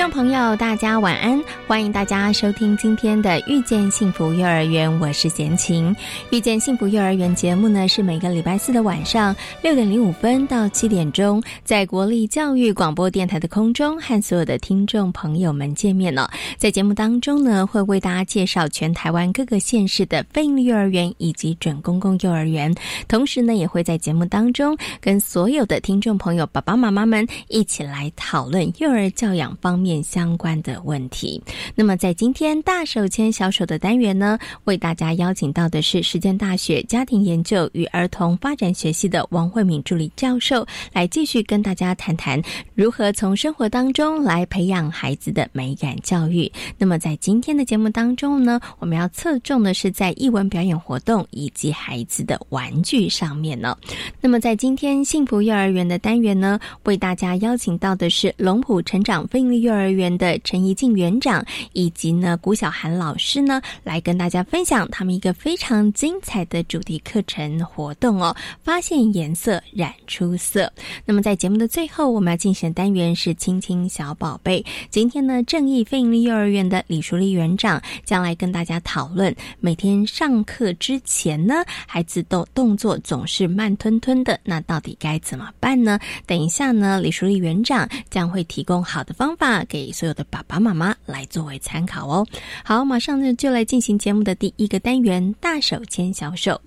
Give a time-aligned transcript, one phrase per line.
[0.00, 1.44] 众朋友，大家晚安！
[1.70, 5.94] 欢迎大家收听今天的《遇见幸福幼儿园》，我是贤琴。
[6.32, 16.28] 《遇见幸福幼儿园》节目呢，是每个礼拜四的晚上六点零五分到七点钟，在国立教育广播电台的空中和所有的听众朋友们见面了。
[16.58, 22.74] 在节目当中呢，会为大家介绍全台湾各个县市的非营利幼儿园以及准公共幼儿园，
[23.06, 30.02] 同时呢，也会在节目当中跟所有的听众朋友、爸爸妈妈们一起来讨论幼儿教养方面。
[30.02, 31.40] 相关的问题。
[31.74, 42.40] 那么，在今天大手牵小手的单元呢，为大家邀请到的是实践大学家庭研究与儿童发展学系的王慧敏助理教授，来继续跟大家谈谈
[42.74, 46.50] 如何从生活当中来培养孩子的美感教育。
[46.78, 53.76] 那么，在今天的节目当中呢，我们要侧重的是在艺文表演活动以及孩子的玩具上面呢。
[54.20, 59.90] 那么，在今天幸福幼儿园的单元呢，为大家邀请到的是龙浦成长非营利幼儿。
[59.90, 68.34] 园的陈怡静园长以及呢古小涵老师呢，来跟大家分享他们一个非常精彩的主题课程活动哦。
[68.64, 70.72] 发现颜色染出色。
[71.04, 74.64] 那么在节目的最后，我们要进行的单元是亲亲小宝贝。
[74.88, 81.54] 今天呢，正义非营利幼儿园的李淑丽园长将来跟大家讨论，每天上课之前呢，
[81.86, 85.98] 孩子都动作总是慢吞吞的，那到底该怎么办呢？
[86.26, 89.90] 等一下呢，李淑丽园长将会提供好的方法给。
[89.90, 92.26] 所有的爸爸妈妈来做作为参考哦。
[92.62, 96.60] 好，马上呢就来进行节目的第一个单元——大手牵小手。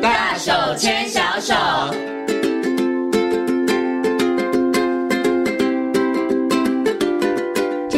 [0.00, 1.52] 大手牵小手。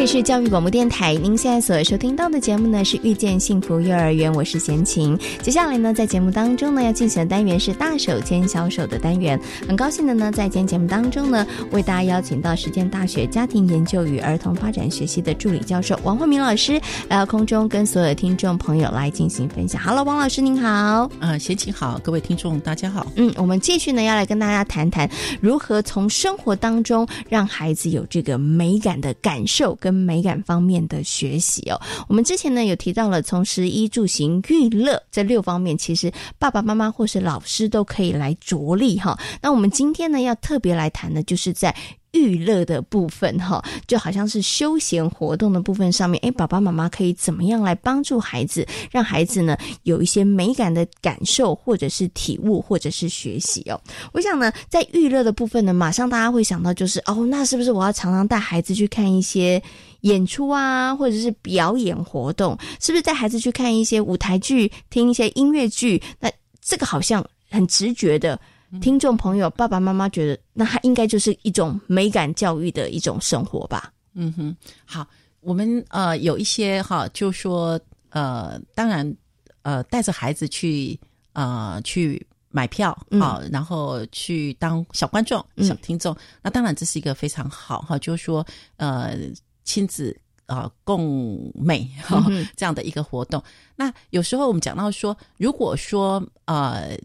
[0.07, 5.19] 这是教育广播电台，您现在所收听到的节目呢是遇见幸福幼儿园，我是贤琴。
[5.41, 9.37] 接下来呢，在节目当中呢要进行的单元是大手牵小手的单元。
[9.67, 16.79] 很高兴的呢，在今天节目当中呢，为大家邀请到实践大学家庭研究与儿童发展学系的助理教授王慧明老师
[17.09, 19.81] 来到空中，跟所有的听众朋友来进行分享。
[19.81, 21.11] Hello，王老师您好。
[21.19, 23.05] 啊，贤琴好，各位听众大家好。
[23.17, 25.09] 嗯，我们继续呢要来跟大家谈谈
[25.41, 29.77] 如何从生活当中让孩子有这个美感的感受。
[29.81, 39.19] 跟美感方面的学习哦，我们之前呢有提到了从食衣住行娱乐这六方面，其实爸爸妈妈或是老师都可以来着力哈。
[39.41, 41.75] 那我们今天呢要特别来谈的，就是在。
[42.17, 53.79] 娱乐的部分，哈，就好像是休闲活动的部分上面，哎，爸爸妈妈可以怎么样来帮助孩子，让孩子呢有一些美感的感受，或者是体悟，或者是学习哦。
[54.11, 59.61] 我想呢，在娱乐的部分呢，马上大家会想到就是，哦，那是不是我要常常带孩子去看一些
[60.01, 62.57] 演出啊，或者是表演活动？
[62.79, 66.01] 是不是带孩子去看一些舞台剧，听一些音乐剧？
[66.19, 66.29] 那
[66.61, 68.39] 这个好像很直觉的。
[68.81, 73.93] 听众朋友，爸爸妈妈觉得，那他应该就是一种美感教育的一种生活吧？
[74.13, 74.55] 嗯哼，
[74.85, 75.07] 好，
[75.39, 77.79] 我们呃有一些哈，就说
[78.09, 79.15] 呃，当然
[79.61, 80.99] 呃，带着孩子去
[81.31, 82.91] 呃去买票
[83.21, 88.45] 啊，然后去当小观众、小听众，那当然这是一个非常好哈，就是说
[88.75, 89.15] 呃
[89.63, 90.13] 亲子
[90.45, 92.25] 啊共美哈
[92.57, 93.41] 这样的一个活动。
[93.77, 96.97] 那有时候我们讲到说，如果说呃。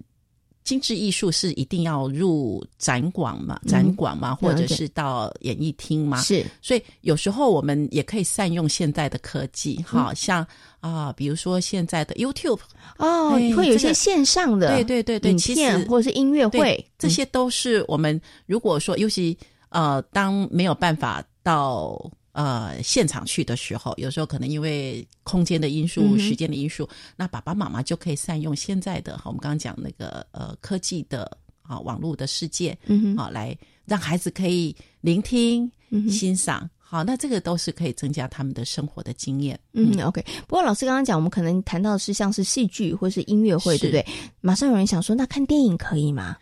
[0.65, 3.61] 精致艺术是一定要入展馆嘛？
[3.67, 6.21] 展馆嘛，或者是到演艺厅嘛？
[6.21, 10.47] 是，所以有时候我们也可以善用现在的科技，哈，像
[10.81, 12.61] 啊，比如说现在的 YouTube
[12.99, 19.37] 哦，会有一些线上的，对对对对，影片或者是音乐会，这些都是我们如果说，尤其
[19.71, 22.11] 呃，当没有办法到。
[22.33, 31.31] 呃，现场去的时候，有时候可能因为空间的因素、时间的因素，那爸爸妈妈就可以善用现在的哈，我们刚刚讲那个呃科技的
[31.61, 35.71] 啊网络的世界，嗯好来让孩子可以聆听、
[36.09, 39.61] 欣赏，好，那这个都是可以增加他们的生活的经验。
[39.75, 40.25] 嗯，OK。
[40.49, 44.07] 不过老师刚刚讲，我们可能谈到的是像是戏剧或是音乐会，对不对？
[44.41, 46.39] 马上有人想说，那看电影可以吗？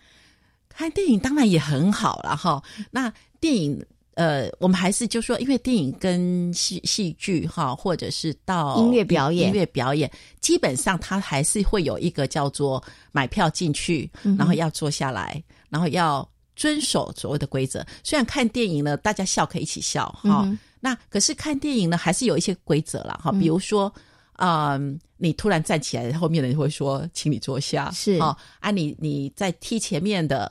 [0.69, 2.63] 看电影当然也很好了哈。
[2.93, 3.85] 那电影。
[4.21, 10.11] 呃，我们还是就说，因为电影跟戏戏剧哈，或者是到音乐表演，音乐表演，
[10.43, 12.83] 基本上它还是会有一个叫做
[13.13, 17.83] 买票进去，然后要坐下来，然后要遵守所谓的规则。
[18.05, 20.47] 虽然看电影呢，大家笑可以一起笑哈，
[20.81, 23.91] 那可是看电影呢，还是有一些规则了哈，比如说。
[24.43, 27.91] 嗯，你突然站起来，后面的人会说，请你坐下。
[27.91, 30.51] 是哦，啊，你你在踢前面的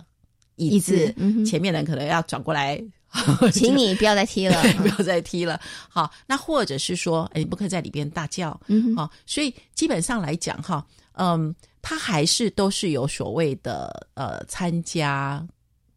[0.57, 1.11] 椅子，
[1.43, 2.79] 前面的人可能要转过来，
[3.51, 5.59] 请你不要再踢了， 不要再踢了。
[5.87, 8.59] 好，那或者是说，哎，你不可以在里边大叫。
[8.67, 15.45] 嗯，好，所以基本上来讲，哈，嗯，他还是都是有所谓的呃参加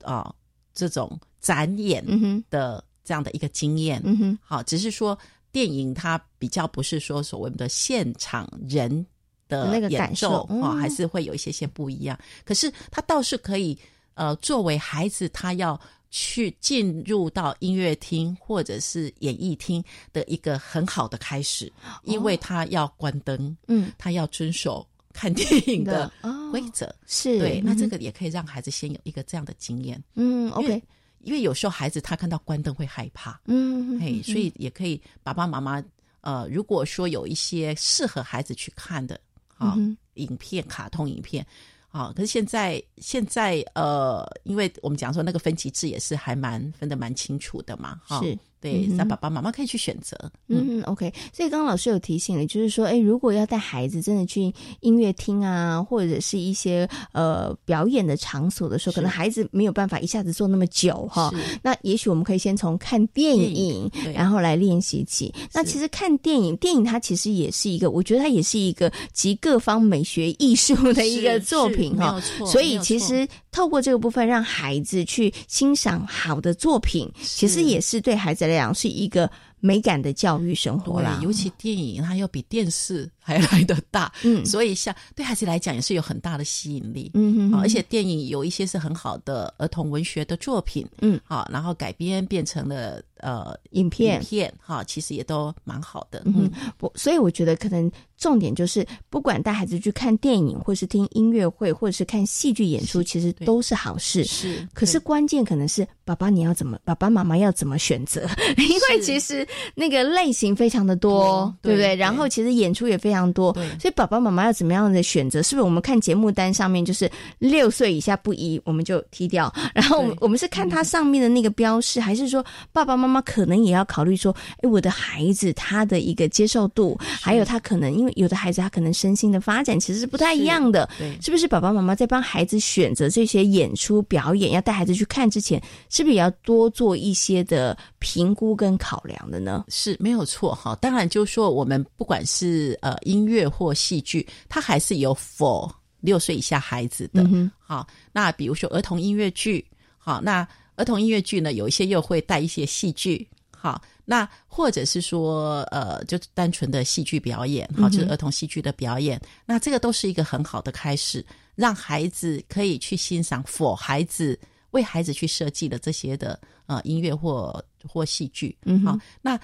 [0.03, 0.33] 啊
[0.75, 2.05] 这种展演
[2.51, 4.01] 的这样的一个经验。
[4.05, 5.19] 嗯哼，好，只是说。
[5.53, 9.05] 电影它比较不是说所谓的现场人
[9.51, 12.19] 的那个感受啊，还是会有一些些不一样。
[12.43, 13.79] 可是他倒是可以，
[14.15, 15.79] 呃，作为孩子他要
[16.15, 19.83] 去进入到音乐厅或者是演艺厅
[20.13, 21.73] 的一个很好的开始，
[22.05, 26.13] 因为他要关灯，嗯，他要遵守看电影的
[26.53, 27.39] 规则，是。
[27.39, 27.63] 对。
[27.65, 30.81] 那这个也可以让孩子先有一个这样的经验，嗯，OK。
[31.21, 35.83] 因为有时候孩子他看到关灯会害怕，嗯，嘿，所以也可以爸爸妈妈
[36.21, 39.19] 呃，如果说有一些适合孩子去看的
[39.57, 39.79] 啊
[40.15, 41.47] 影片、卡通影片
[41.93, 48.21] 啊，可是现在现在呃，因为我们讲说那个分级制也是还蛮分得蛮清楚的嘛，哈。
[48.63, 50.17] 对，那爸爸妈妈可以去选择。
[50.47, 51.13] 嗯嗯，OK。
[51.33, 61.35] 所以刚刚老师有提醒了，就是说，哎，如果要带孩子真的去音乐厅啊，或者是一些呃表演的场所的时候，可能孩子没有办法一下子坐那么久哈。
[61.61, 65.35] 那也许我们可以先从看电影，然后来练习起。
[65.53, 72.21] 那其实看电影，电影它其实也是一个，我觉得它也是一个集各方美学艺术的一个作品哈。
[72.47, 78.57] 所以其实透过这个部分，让孩子去欣赏好的作品，其实也是对孩子来。
[78.57, 94.21] 讲是一个美感的教育生活啦，尤其电影它要比电视还来得大，嗯，所以像对孩子来讲也是有很大的吸引力，嗯哼，而且电影有一些是很好的儿童文学的作品，嗯，好，然后改编变成了呃影片。
[94.23, 97.91] 片，哈，其实也都蛮好的，嗯，不，所以我觉得可能。
[98.19, 104.23] 重点就是，不管带孩子去看电影，或是听音乐会，或者是看戏剧演出，其实都是好事。
[104.23, 108.21] 是，可是关键可能是爸爸你要怎么，爸爸妈妈要怎么选择？
[108.59, 109.45] 因为其实
[109.75, 111.97] 那个类型非常的多，对不对？
[111.97, 115.43] 然后其实演出也非常多，所以爸爸妈妈要怎么样的选择？
[115.43, 119.53] 是不是我们看节目单上面就是六岁以下不宜，我们就踢掉？
[119.75, 128.13] 然后我们我们是看它上面的那个标示，还是说爸爸妈妈可能也要考虑说，哎，我的孩子他的一个接受度，还有他可能因为。
[128.23, 131.49] 有的孩子他可能身心的发展其实是不太一样的，对，是不是？
[131.49, 139.65] 爸爸妈妈在帮孩子选择这些演出表演，要带孩子去看之前，是不是也要多做一些的评估跟考量的呢？
[139.69, 140.77] 是没有错哈。
[140.81, 145.71] 当然，就是说我们不管是呃音乐或戏剧，它还是有 for
[146.01, 147.25] 六岁以下孩子的。
[147.59, 149.65] 好，那比如说儿童音乐剧，
[149.99, 150.47] 好，那
[150.77, 153.81] 儿童音乐剧呢，有一些又会带一些戏剧，好。
[154.05, 159.19] 那或者是说，呃，就单纯的戏剧表演，好，就是儿童戏剧的表演。
[159.47, 164.39] 那这个都是一个很好的开始，让孩子可以去欣赏，for 孩子
[164.73, 168.55] 为孩子去设计的这些的呃音乐或或戏剧。
[168.65, 169.39] 嗯，好，那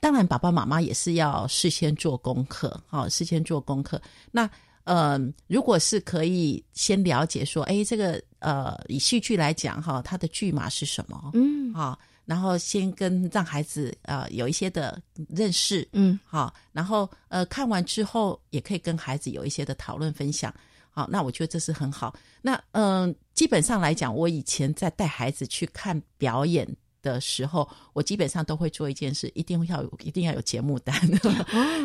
[0.00, 4.00] 当然爸爸妈妈也是要事先做功课，好，事先做功课。
[4.32, 4.48] 那
[4.84, 11.30] 呃，如果是可以先了解说，哎，这个呃，以戏剧来讲，哈，它的剧码是什么？
[11.34, 11.98] 嗯，好。
[12.26, 20.54] 然后先跟让孩子呃有一些的认识，嗯，好，然后呃看完之后也可以跟孩子有一些的讨论分享，
[20.90, 22.14] 好，那我觉得这是很好。
[22.40, 26.64] 那嗯，基本上来讲，我以前在带孩子去看表演
[27.02, 30.94] 的时候，我基本上都会做一件事，一定要有一定要有节目单，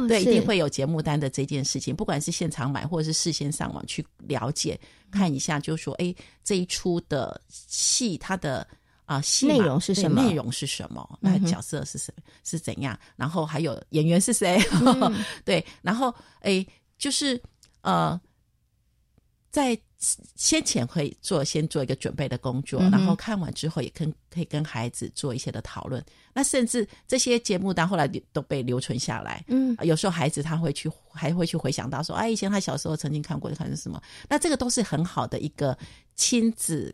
[0.07, 4.79] 对，一定会有节目单的这件事情，不管是现场买或者是事先上网去了解
[5.11, 8.67] 看一下，就说哎这一出的戏它的。
[9.07, 10.23] 啊，内容是什么？
[10.23, 11.19] 内容是什么？
[11.21, 12.11] 那角色是什
[12.43, 12.99] 是怎样？
[13.15, 14.59] 然后还有演员是谁？
[15.45, 16.65] 对，然后哎，
[16.97, 17.39] 就是
[17.81, 18.19] 呃，
[19.51, 19.79] 在
[20.35, 26.03] 先前可以做先做一个准备的工作，然后看完之后也跟可以跟孩子做一些的讨论。
[26.33, 29.43] 那甚至这些节目单后来都被留存下来。
[29.47, 34.01] 嗯，有时候孩子他会去还会去回想到说，哎，以前他小时候曾经看过的，看是什么？
[34.29, 35.77] 那这个都是很好的一个
[36.15, 36.93] 亲子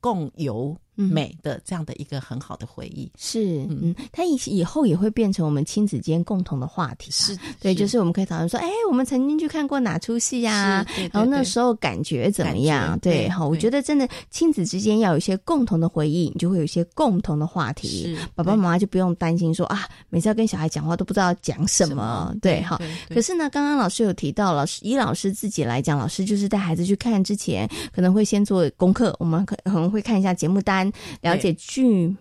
[0.00, 0.76] 共游。
[1.06, 3.10] 美的这样的一个很好的回忆。
[3.16, 7.10] 是，嗯，它以以后也会变成我们亲子间共同的话题。
[7.10, 10.84] 是对，就是我们可以讨论说，哎，我们曾经去看过哪出戏呀？
[11.12, 12.98] 然后那时候感觉怎么样？
[13.00, 18.16] 对，好，我觉得真的亲子之间要有一些共同的回忆，你就会有一些共同的话题。
[18.34, 22.34] 爸爸妈妈就不用担心说啊，每次要跟小孩讲话都不知道讲什么。
[22.42, 22.80] 对，好。
[23.08, 30.87] 可是呢，刚刚老师有提到，老师以老师自己来讲，老师就是带孩子去看之前，可能会先做功课，我们可可能会看一下节目单，
[31.20, 32.16] 了解剧。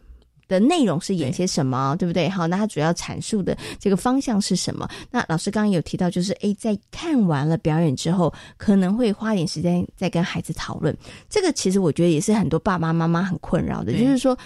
[0.50, 2.30] 的内容是演些什么，对不对？
[2.30, 4.88] 好，那他主要阐述的这个方向是什么？
[5.12, 10.96] 那老师刚刚有提到，就是诶，在看完了表演之后，可能会花点时间再跟孩子讨论。
[11.28, 14.38] 这个其实我觉得也是很多爸爸妈妈很困扰的，就是说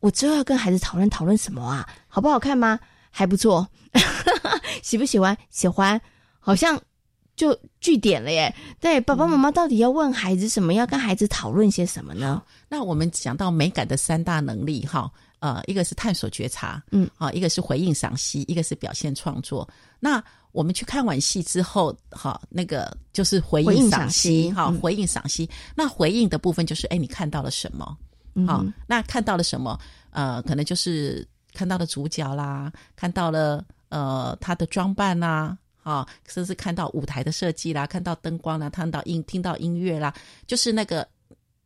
[0.00, 1.88] 我之后要跟孩子讨论讨论什么啊？
[2.08, 2.76] 好不好看吗？
[3.12, 3.64] 还不错，
[4.82, 5.38] 喜不喜欢？
[5.50, 6.00] 喜欢，
[6.40, 6.76] 好像
[7.36, 8.54] 就据点了耶。
[8.80, 10.74] 对，爸爸妈妈到底要问孩子什么？
[10.74, 12.42] 要跟孩子讨论些什么呢？
[12.68, 15.10] 那我们讲到美感的三大能力，哈。
[15.40, 19.68] 呃，一个是探索觉察，嗯，啊，一个是回应赏析，一个是表现创作。
[20.00, 20.22] 那
[20.52, 25.46] 我们去看完戏之后，哈，那个就是回应赏析，哈，回应赏析。
[25.76, 27.84] 那回应的部分就是，哎，你看到了什么？
[28.46, 29.78] 好，那看到了什么？
[30.12, 40.12] 呃，可能就是看到了主角啦，看到了呃他的装扮啦，啊，甚至看到舞台的设计啦，看到灯光啦，看到音，听到音乐啦，
[40.48, 41.06] 就是那个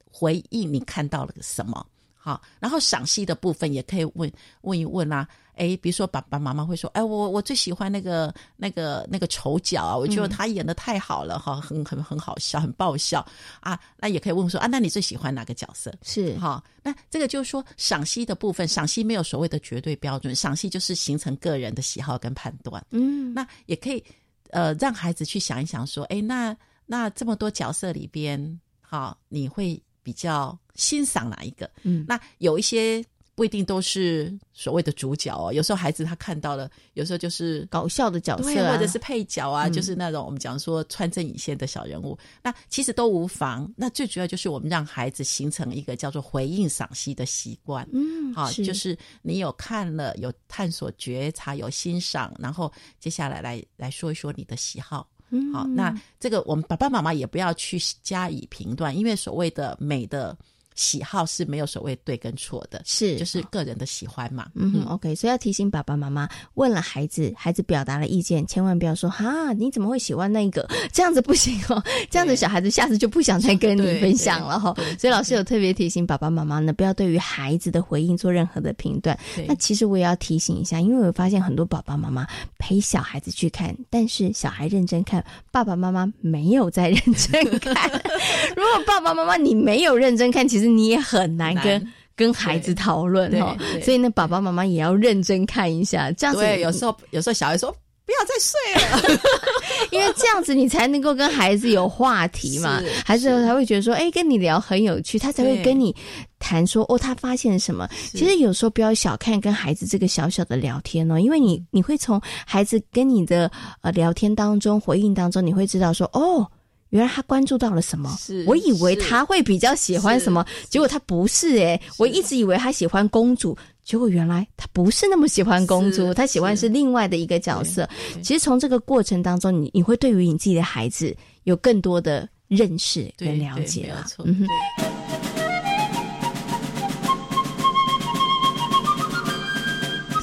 [0.04, 1.86] 回忆你看到了什么？
[2.14, 4.30] 好，然后赏析的部分也可以问
[4.62, 5.26] 问一问啊，
[5.58, 13.26] 哎，比如说爸爸妈妈会说，哎，我我最喜欢那个那个那个丑角啊，我觉得他演的太好了，哈，很很很好笑，很爆笑
[13.60, 13.78] 啊。
[13.98, 15.92] 那也可以问说啊，那你最喜欢哪个角色？
[16.02, 22.84] 是哈，那这个就是说赏析的部分，赏析没有所谓的绝对标准，赏析就是形成个人的喜好跟判断。
[22.90, 24.02] 嗯，那也可以
[24.50, 29.80] 呃让孩子去想一想说，哎，那那这么多角色里边，哈，你会。
[30.00, 31.70] 比较欣赏哪一个？
[31.82, 33.04] 嗯，那有一些
[33.38, 35.52] 不一定都是所谓的主角哦。
[35.52, 42.18] 有时候孩子他看到了，有时候就是搞笑的角色，或者是配角啊，就是那种我们讲说穿针引线的小人物。
[42.42, 43.72] 那其实都无妨。
[43.76, 47.88] 那最主要就是我们让孩子形成一个叫做回应赏析的习惯。
[47.92, 55.08] 嗯，好，就是你有看了，有探索觉察，有欣赏，然后接下来来来说一说你的喜好。
[55.54, 60.36] 好，那这个我们爸爸妈妈也不要去加以评断，因为所谓的美的。
[60.78, 64.46] 喜好是没有所谓对跟错的，是就是个人的喜欢嘛。
[64.54, 70.68] 嗯哼，OK，所以要提醒爸爸妈妈，问了孩子，孩子表达了意见，千万不要说哈，你怎么会喜欢那个？
[70.92, 74.72] 这样子不行哦， 这样子小孩子下次就不想再跟你分享了哈。
[74.96, 79.18] 所以老师有特别提醒爸爸妈妈呢，不要对于孩子的回应做任何的评断。
[79.48, 82.24] 那其实我也要提醒一下，因为我发现很多爸爸妈妈
[82.56, 87.90] 陪小孩子去看，但是小孩认真看，爸爸妈妈没有在认真看。
[88.54, 90.67] 如果爸爸妈妈你没有认真看，其实。
[90.76, 96.42] 你也很难跟跟孩子讨论哈，所以呢，爸爸妈妈也要认真看一下，这样子。
[96.42, 97.70] 对，有时候有时候小孩说
[98.04, 99.20] 不要再睡了，
[99.92, 105.94] 因为这样子你才能够跟孩子有话题嘛， 孩子才会觉得说，哎，跟你聊很有趣，他才会跟你
[106.38, 107.88] 谈说，哦，他发现了什么。
[108.12, 113.48] 其实有时候不要小看跟孩子这个小小的聊天哦，因为你你会从孩子跟你的
[113.82, 116.44] 呃聊天当中回应当中，你会知道说，哦。
[116.90, 118.16] 原来他关注到了什么？
[118.46, 127.88] 我以为他会比较喜欢什么，结果他不是诶，我一直以为他喜欢公主，结果原来他不是那么喜欢公主，他喜欢是另外的一个角色。
[128.22, 131.14] 其实从这个过程当中，你你会对于你自己的孩子
[131.44, 134.06] 有更多的认识跟了解了。
[134.24, 134.97] 嗯哼。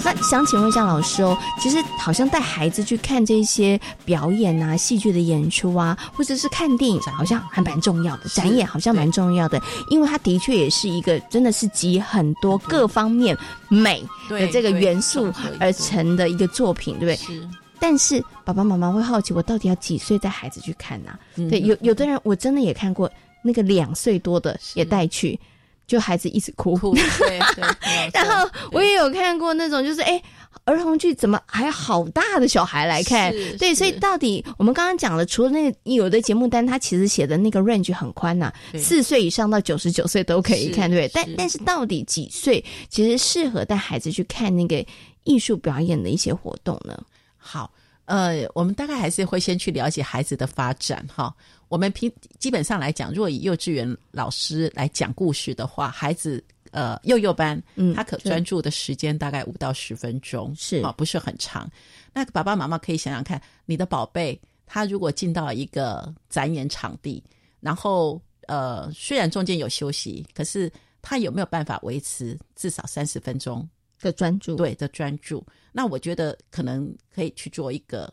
[0.05, 8.29] 那想请问一下老师哦，其实好像带孩子去看这些表演啊、戏剧的演出啊，或者是看电影，好像还蛮重要的。
[8.29, 9.59] 展演好像蛮重要的，
[9.89, 13.35] 因为它的确也是一个真的是集很多各方面
[13.67, 17.15] 美的这个元素而成的一个作品，对不对？
[17.15, 17.49] 是。
[17.79, 21.17] 但是爸爸妈妈会好奇，我到底要几岁带孩子去看呢？
[21.49, 25.39] 对，有有的人我真的也看过，那个两岁多的也带去。
[25.87, 30.21] 就孩子一直哭，对 对，然后我也有看过那种，就是哎，
[30.63, 33.31] 儿童剧怎么还好大的小孩来看？
[33.57, 41.23] 对，所以到底我们刚刚讲了，除了那个有的节目单，它其实写的那个 range 很宽呐，四岁以上到九十九岁都可以看，对不对？
[41.23, 44.83] 但但是到底几岁其实适合带孩子去看那个
[45.23, 46.99] 艺术表演的一些活动呢？
[47.37, 47.71] 好。
[48.07, 51.33] 呃，我们大概还是会先去了解孩子的发展哈。
[51.67, 61.69] 我们平基本上来讲，若以幼稚园老师来讲故事的话，孩子呃幼幼班，嗯，他可专注的时间大概五到十分钟，是啊，不是很长。
[62.13, 67.23] 那爸爸妈妈可以想想看，你的宝贝他如果进到一个展演场地，
[67.59, 70.71] 然后呃，虽然中间有休息，可是。
[71.07, 73.69] 他有没有办法维持至少三十分钟
[74.01, 74.55] 的专注？
[74.55, 75.45] 对的专注。
[75.71, 78.11] 那我觉得可能可以去做一个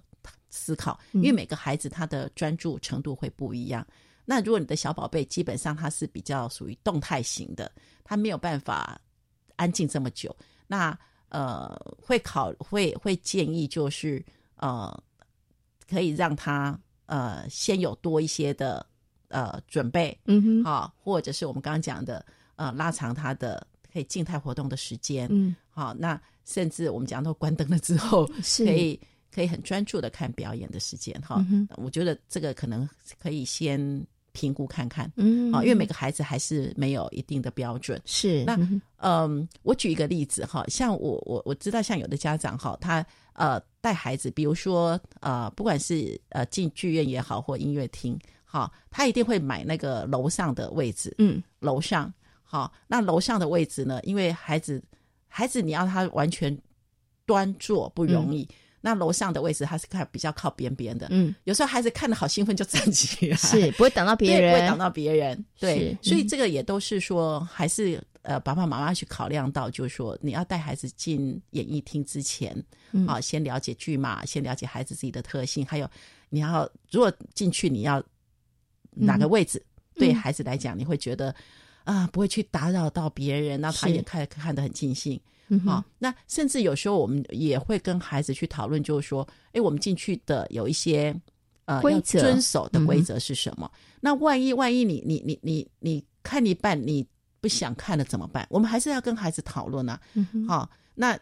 [0.53, 3.85] 思考，因为每个孩子他的专注程度会不一样。
[4.25, 7.73] 那如果你的小宝贝基本上他是比较属于动态型的，
[8.05, 9.01] 他没有办法
[9.57, 10.35] 安静这么久，
[10.69, 10.97] 那
[11.31, 14.25] 呃会考会会建议就是
[14.57, 14.97] 呃
[15.89, 18.87] 可以让他呃先有多一些的
[19.29, 22.25] 呃准备，嗯哼，好，或者是我们刚刚讲的
[22.57, 28.25] 呃拉长他的可以静态活动的时间，嗯，好，那甚至我们讲到关灯了之后，
[28.59, 28.99] 可以
[29.33, 33.81] 可以很专注的看表演的时间，哈，嗯我觉得这个可能可以先
[34.33, 38.01] 评估看看，嗯，啊，因为每个孩子还是没有一定的标准。
[38.05, 38.59] 是那
[38.99, 51.43] 嗯我举一个例子哈，像我我我知道，像有的家长哈，他呃带孩子，比如说呃，不管是呃进剧院也好，或音乐厅，哈，他一定会买那个楼上的位置，嗯。
[51.61, 52.13] 楼上
[52.43, 54.83] 好，那楼上的位置呢，因为孩子
[55.29, 56.57] 孩子你要他完全
[57.25, 58.47] 端坐不容易。
[58.85, 65.43] 那楼上的位置，他是看比较靠边边的，嗯，有时候孩子看的好兴奋就站起来，是不会挡到别人，不会挡到别人。
[65.59, 72.53] 对，所以这个也都是说，还是呃，爸爸妈妈去考量到，就是说，你要带孩子进演艺厅之前，
[72.91, 73.07] 嗯。
[73.07, 75.89] 啊，先了解剧码，先了解孩子自己的特性，还有
[76.29, 78.03] 你要如果进去你要
[78.91, 80.01] 哪个位置，嗯。
[80.01, 81.33] 对孩子来讲，你会觉得
[81.85, 85.21] 啊，不会去打扰到别人，那他也看看得很尽兴。
[85.65, 91.15] 好、那甚至有时候我们也会跟孩子去讨论，就是说，哎，我们进去的有一些
[91.67, 93.71] 呃要规则遵守的规则是什么？
[94.01, 97.07] 那万一万一你你你你你看一半你
[97.41, 98.47] 不想看了怎么办？
[98.49, 100.01] 我们还是要跟孩子讨论啊。
[100.49, 101.19] 好、那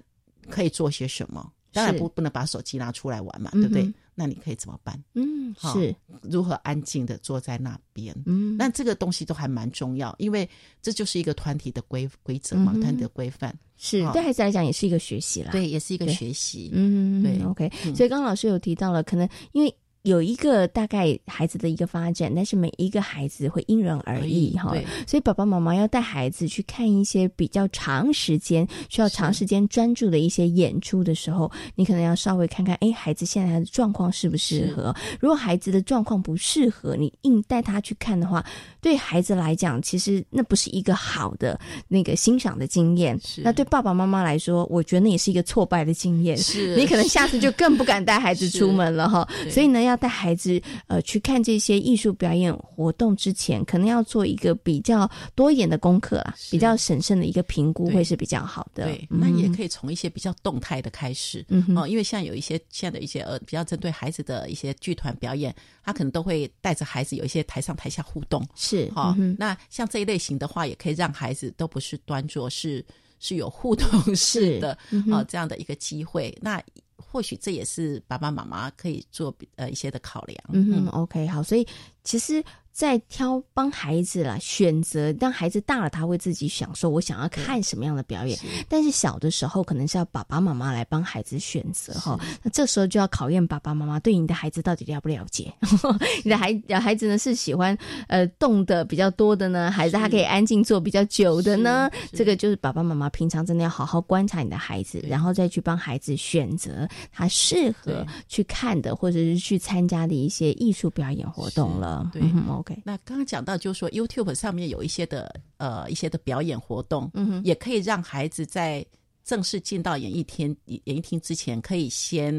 [0.48, 1.52] 可以做些什么？
[1.72, 3.94] 当然不不能把手机拿出来玩嘛，嗯对不对哼？
[4.14, 5.02] 那你可以怎么办？
[5.14, 8.14] 嗯好是如何安静的坐在那边？
[8.26, 10.48] 嗯那这个东西都还蛮重要，因为
[10.82, 16.70] 这就是一个团体的规规则嘛，嗯团体的规范，好是对孩子来讲也是一个学习啦，对，也是一个学习。
[16.72, 17.70] 嗯，对，OK。
[17.86, 24.75] 嗯所以刚刚老师有提到了，可能因为有一个大概孩子的一个发展，但是每一个孩子会因人而异哈。
[25.07, 34.95] 所以爸爸妈妈要带孩子去看一些比较长时间需要长时间专注的一些演出的时候，你可能要稍微看看，哎，孩子现在的状况适不适合？
[35.21, 38.45] 如果孩子的状况不适合，你硬带他去看的话，
[38.80, 41.58] 对孩子来讲，其实那不是一个好的
[41.89, 43.19] 那个欣赏的经验。
[43.23, 46.36] 是那对爸爸妈妈来说，我觉得那也是一个挫败的经验。
[46.39, 49.28] 是你可能下次就更不敢带孩子出门了哈。
[49.50, 58.84] 所以呢，要带孩子呃去看这些艺术表演活动之前，可能要做一个比较多一点的功课啦，比较审慎的一个评估会是比较好的。
[58.84, 61.44] 对，嗯那也可以从一些比较动态的开始。
[61.48, 68.46] 嗯哦，因为像有一些现在的一些呃比较针对孩子的一些剧团表演，他可能都会带着孩子有一些台上台下互动。
[68.54, 72.84] 是好、嗯那像这一类型的话，也可以让孩子都不是端坐，是
[73.18, 76.36] 是有互动式的嗯哦这样的一个机会。
[76.40, 76.62] 那
[77.00, 80.39] 或许这也是爸爸妈妈可以做呃一些的考量。
[80.52, 81.67] 嗯哼，OK，好，所以
[82.04, 88.39] 其实，在挑帮孩子啦选择，当孩子大了，他会自己享受我想要看什么样的表演。
[88.69, 92.19] 但是小的时候，可能是要爸爸妈妈来帮孩子选择哈。
[92.43, 95.52] 那这时候就要考验爸爸妈妈对你的孩子到底了不了解。
[96.25, 97.76] 你的孩孩子呢是喜欢
[98.09, 101.91] 呃动的比较多的呢，还是他可以安静坐比较久的呢？
[102.13, 112.09] 这个就是爸爸妈妈平常真的要好好观察你的孩子，然后再去帮孩子选择他适合去看的，或者是去参加的一些艺术表演活动了。
[112.13, 118.84] 对嗯哼，OK，那刚刚讲到，就是说 YouTube 上面有一些的呃一些的表演活动，嗯哼，也可以让孩子在
[119.25, 122.34] 正式进到演艺厅演艺厅之前，可以先、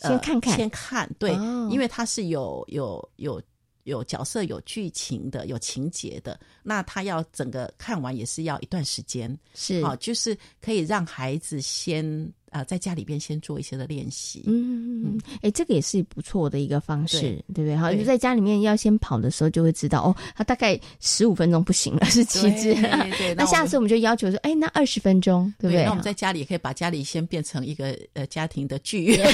[0.00, 0.56] 呃先看看。
[0.56, 1.68] 先看，对，哦。
[1.70, 3.40] 因为它是有有有
[3.84, 6.38] 有角色、有剧情的、有情节的，
[6.68, 12.04] 那他要整个看完也是要一段时间，是，好、就是可以让孩子先
[12.50, 17.76] 啊、呃在家里边先做一些的练习，嗯嗯嗯，哎，这个也是不错的一个方式，对对不对？
[17.76, 22.74] 好，对就在家里面要先跑的时候，就会知道哦，他大概十五分钟不行了，是旗帜。
[22.74, 25.84] 对对 那下次我们就要求说，哎，那二十分钟，对不对？
[25.84, 29.28] 那我们在家里也可以把家里先变成一个呃家庭的剧院，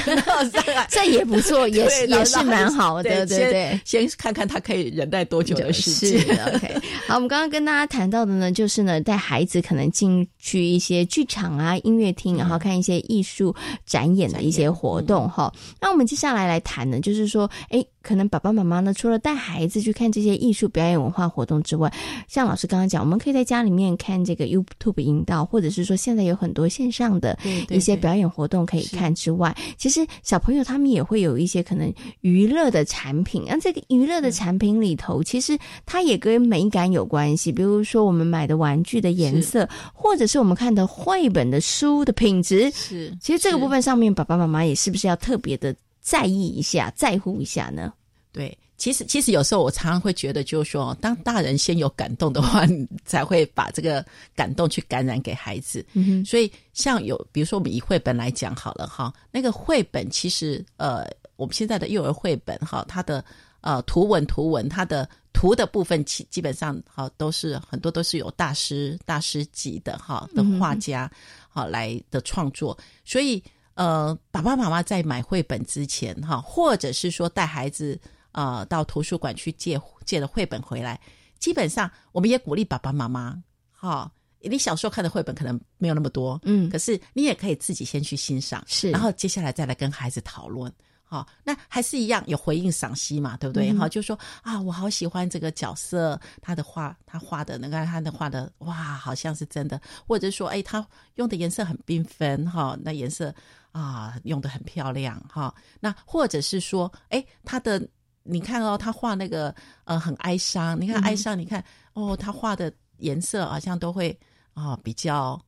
[0.91, 3.81] 这也不错，也是 也是蛮好的，对对对。
[3.85, 6.45] 先先看看他可以忍耐多久的时是间。
[6.55, 6.75] OK，
[7.07, 13.55] 好，我们刚刚跟大家谈到的呢，就是呢，带孩子可能进去一些剧场啊、音乐厅，然后看一些艺术
[13.87, 21.93] 展演的一些活动哈、那我们接下来来谈呢，就是说，哎，可能爸爸妈妈呢，除了带孩子去看这些艺术表演文化活动之外，
[22.29, 27.39] 像老师刚刚讲，我们可以在家里面看这个 YouTube 频道，或者是说现在有很多线上的
[27.71, 33.45] 一些表演活动可以看之外，其实小朋友他们也会有一些可能娱乐的产品。
[33.47, 37.53] 那这个娱乐的产品里头，其实它也跟美感有关系。
[37.53, 42.71] 比如说我们买的玩具的颜色，或者是我们看的绘本的书的品质。
[42.73, 45.75] 是，其实这个部分上面，爸爸妈妈也是不是要特别的？
[46.03, 47.93] 在意一下，在乎一下呢？
[48.33, 52.67] 对，其实其实有时候我常常会觉得，就是说，当大人先有感动的话，
[53.05, 55.85] 才会把这个感动去感染给孩子。
[55.93, 63.23] 嗯哼，所以像有，比如说我们以绘本来讲好了哈，那个绘本其实呃，我们现在的幼儿绘本哈，它的
[63.61, 71.09] 呃图文图文，它的图的部分基基本上哈都是很多都是有大师大师级的哈的画家
[71.51, 73.41] 好来的创作，所以。
[73.75, 77.99] 呃，爸爸妈妈在买绘本之前，哈，或者是说带孩子
[78.31, 81.01] 啊到图书馆去借借了绘本回来，
[81.39, 90.73] 基本上我们也鼓励爸爸妈妈，哈，你小时候看的绘本可能没有那么多，嗯，可是你也可以自己先去欣赏，是，然后接下来再来跟孩子讨论。
[91.05, 93.71] 好，那还是一样有回应赏析嘛，对不对？
[93.75, 99.79] 哈，就说啊，我好喜欢这个角色，他的画，他画的那个，他的画的，哇，好像是真的。
[100.09, 100.83] 或者说，哎，他
[101.17, 103.35] 用的颜色很缤纷，哈，那颜色
[103.73, 105.55] 啊，用的很漂亮，哈。
[105.81, 107.87] 那或者是说，哎，他的，
[108.23, 109.55] 你看哦，他画那个
[109.85, 111.63] 呃，很哀伤，你看哀伤，你看
[111.95, 114.17] 哦，他画的颜色好像都会
[114.55, 115.41] 啊，比较。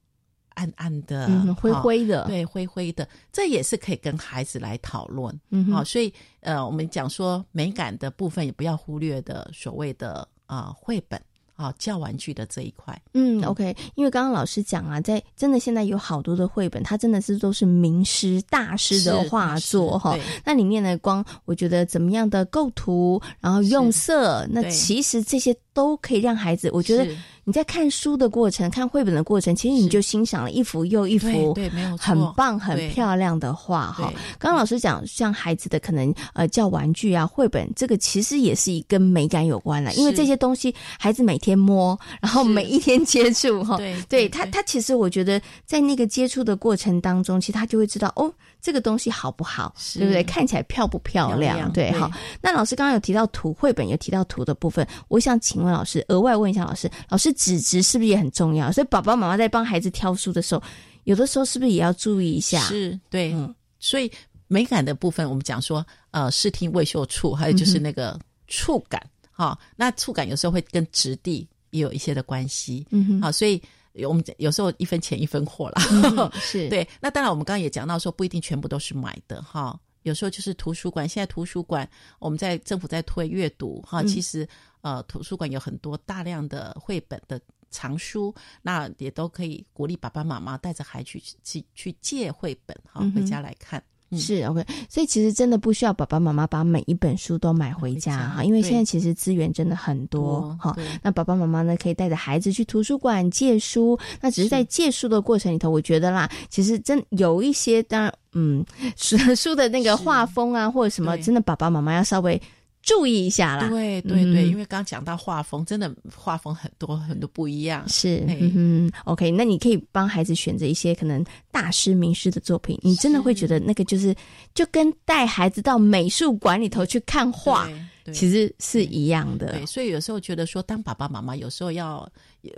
[0.57, 5.37] 暗暗的，灰灰的，对，灰灰的，这也是可以跟孩子来讨论。
[5.51, 11.21] 嗯，好，所以呃，我们讲说美感的部分也不要忽略的所谓的啊绘本
[11.55, 12.97] 啊教玩具的这一块。
[13.15, 20.19] 嗯，OK，因为刚刚老师讲啊，在真的现在有好多的绘本，它真的是都是名师大师的画作哈。
[20.45, 27.07] 那里面呢，光我觉得怎么样的构图，然后用色，那其实这些都可以让孩子，我觉得。
[27.45, 34.13] 你在看书的过程，看绘本的过程，其实你就欣赏了一幅又一幅，对，没有很棒、很漂亮的画哈。
[34.39, 48.33] 刚刚老师讲，像孩子的可能呃叫玩具啊，绘本这个其实也是跟美感有关了，因为这些东西孩子每天摸，然后每一天接触哈，对，对他他其实我觉得在那个接触的过程当中，其实他就会知道哦。
[48.63, 50.23] 这个东西好不好，对不对？
[50.23, 51.71] 看起来漂不漂亮？
[51.71, 52.11] 对，好。
[52.41, 58.73] 那老师刚刚有提到图，绘本有提到图的部分，我想请问老师，额外问一下老师，老师纸质是不是也很重要？
[58.73, 60.63] 所以爸爸妈妈在帮孩子挑书的时候，
[61.05, 62.61] 有的时候是不是也要注意一下？
[62.61, 63.35] 是对，
[63.79, 64.11] 所以
[64.47, 68.19] 美感的部分，我们讲说，呃，视听味嗅触，还有就是那个
[68.49, 73.61] 触感，哈，那触感有时候会跟质地也有一些的关系，嗯哼，好，所以。
[73.97, 76.85] 有我们有时候一分钱一分货啦， 是对。
[77.01, 79.79] 那当然，我们刚刚也讲到说，不一定全部都是买的哈。
[80.03, 84.45] 有时候就是图书馆，现在图书馆我们在政府在推阅读哈，其实
[84.85, 93.83] 呃图书馆有很多大量的绘本的藏书，那也都可以鼓励爸爸妈妈带着孩子去去去借绘本哈回家来看。
[94.17, 100.77] 是 OK，所以其实真的不需要爸爸妈妈把每一本书都买回家哈，因为现在其实资源真的很多哈。
[101.03, 103.99] 那爸爸妈妈呢，可以带着孩子去图书馆借书。
[104.21, 112.41] 那只是在借书的过程里头，我觉得啦，其实真有一些，当然，嗯，书 书的那个画风啊，或者什么，真的爸爸妈妈要稍微。
[112.85, 117.89] 注意一下啦，对对对，因为刚讲到画风，真的画风很多很多不一样。
[117.89, 124.15] 是，嗯，OK，那你可以帮孩子选择一些可能大师名师的作品，你真的会觉得那个就是
[124.53, 127.67] 就跟带孩子到美术馆里头去看画，
[128.13, 129.53] 其实是一样的。
[129.53, 132.07] 对，所以有时候觉得说，当爸爸妈妈有时候要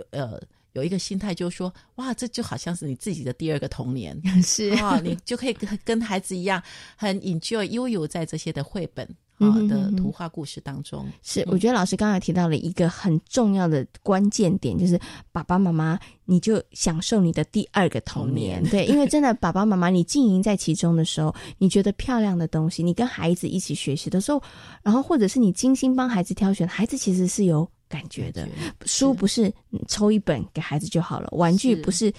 [0.09, 0.37] 呃
[0.73, 6.61] 有一个心态，就是说，哇，这就好像是你自己的第二个童年， 是啊，你就可以跟跟孩子一样，
[6.97, 9.07] 很 enjoy 悠游在这些的绘本。
[9.37, 14.99] 啊的图画故事当中，是我觉得老师刚才提到了一个很重要的关键点，就是
[15.31, 18.63] 爸爸妈妈，你就享受你的第二个童年。
[18.69, 24.41] 对，因为真的爸爸妈妈，你经营在其中的时候，你觉得漂亮的东西，你跟孩子一起学习的时候，
[24.81, 28.47] 然后或者是你精心帮孩子挑选，孩子其实是有感觉的。
[28.85, 29.53] 书不是
[29.87, 32.11] 抽一本给孩子就好了，玩具不是。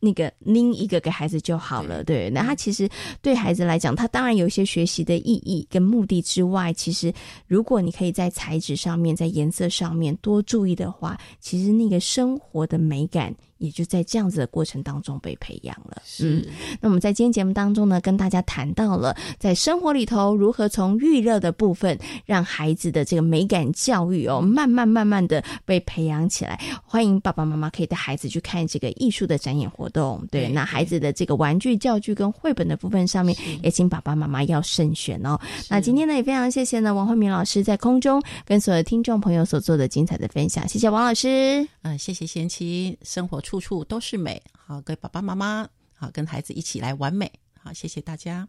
[0.00, 2.30] 那个拎一个给孩子就好了，对。
[2.30, 2.88] 那他其实
[3.20, 7.12] 对孩子来讲，他当然有一些学习的意义跟目的之外，其实
[7.46, 16.02] 如果你可以在材质上面、在颜色上面多注意的话，其实那个生活的美感也就在这样子的过程当中被培养了。
[16.20, 16.44] 嗯，
[16.80, 26.58] 那我们在今天节目当中呢，跟大家谈到了在生活里头如何从预热的部分，让孩子的这个美感教育哦，慢慢慢慢的被培养起来。
[26.84, 30.26] 欢迎爸爸妈妈可以带孩子去看这个艺术的展演活动。
[30.30, 35.38] 对，那孩子的这个玩具、教具跟绘本的部分上面，也请爸爸妈妈要慎选哦。
[35.68, 41.66] 那今天呢，也非常谢谢呢王慧敏老师在空中跟所有听众朋友所做的精彩的分享，谢谢王老师。
[41.82, 48.46] 嗯，谢谢贤琪，生活处处都是美好，跟爸爸妈妈好，跟孩子一起来完美好，谢谢大家。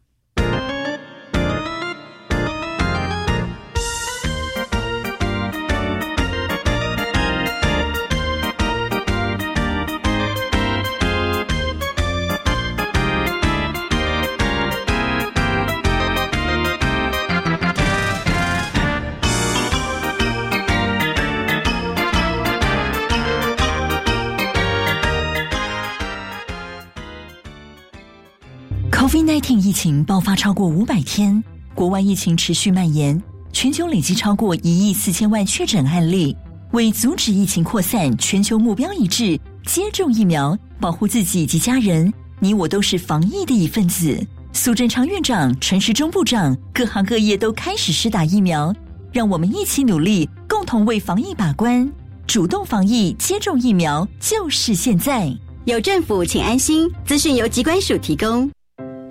[29.09, 31.43] COVID-19 疫情爆发超过五百天，
[31.73, 33.19] 国外疫情持续蔓延，
[33.51, 36.37] 全球累计超过一亿四千万确诊案例。
[36.73, 42.13] 为阻止疫情扩散，全球目标一致：接种疫苗，保护自己及家人。
[42.37, 44.15] 你我都是防疫的一份子。
[44.53, 48.71] 苏贞昌院长、陈时中部长，各行各业都开始施打疫苗，
[49.11, 51.91] 让我们一起努力，共同为防疫把关。
[52.27, 55.35] 主动防疫，接种疫苗就是现在。
[55.65, 56.87] 有政府，请安心。
[57.07, 58.47] 资讯由机关署提供。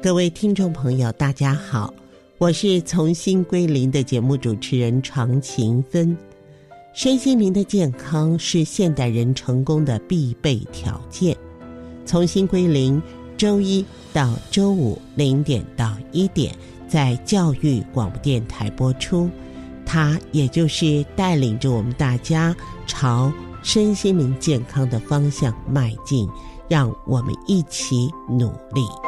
[0.00, 1.92] 各位听众朋友，大家好，
[2.38, 6.16] 我是重新归零的节目主持人常勤芬。
[6.94, 11.36] 身心灵的健康是现代人成功的必备条件。
[12.06, 13.02] 重新归零，
[13.36, 16.54] 周一到周五零点到一点，
[16.86, 19.28] 在教育广播电台播出。
[19.84, 22.54] 它也就是带领着我们大家
[22.86, 23.32] 朝
[23.64, 26.28] 身心灵健康的方向迈进，
[26.68, 29.07] 让我们一起努力。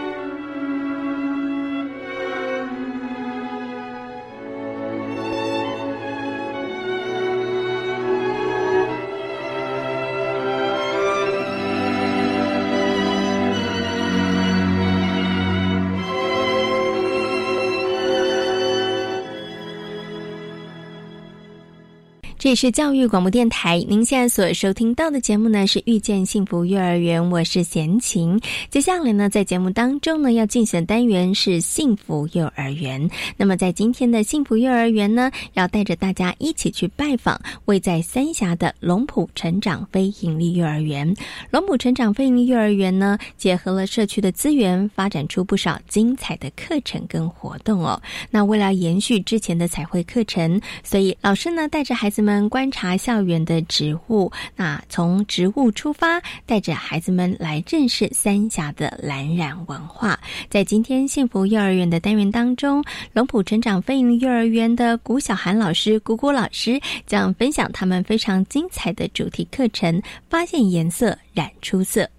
[22.41, 28.41] 这里是教育广播电台，您现在所收听到的节目呢是遇见幸福幼儿园，我是贤琴。
[28.71, 33.07] 接下来呢，在节目当中呢要进行的单元是幸福幼儿园。
[33.37, 41.15] 那么在今天的幸福幼儿园呢，要带着大家一起去拜访位在三峡的龙浦成长非营利幼儿园。
[41.51, 48.01] 龙浦成长非营利幼儿园呢，结合了社区的资源，发展出不少精彩的课程跟活动哦。
[48.31, 52.30] 那为了延续之前的彩绘课程，所以老师呢带着孩子们。
[52.49, 60.19] 观察校园的植物，那从植物出发，带着孩子们来认识三峡的蓝染文化。
[60.49, 72.09] 在今天幸福幼儿园的单元当中，龙浦成长飞营幼儿园的古小涵老师、谷谷老师将分享他们非常精彩的主题课程——发现颜色，染出色。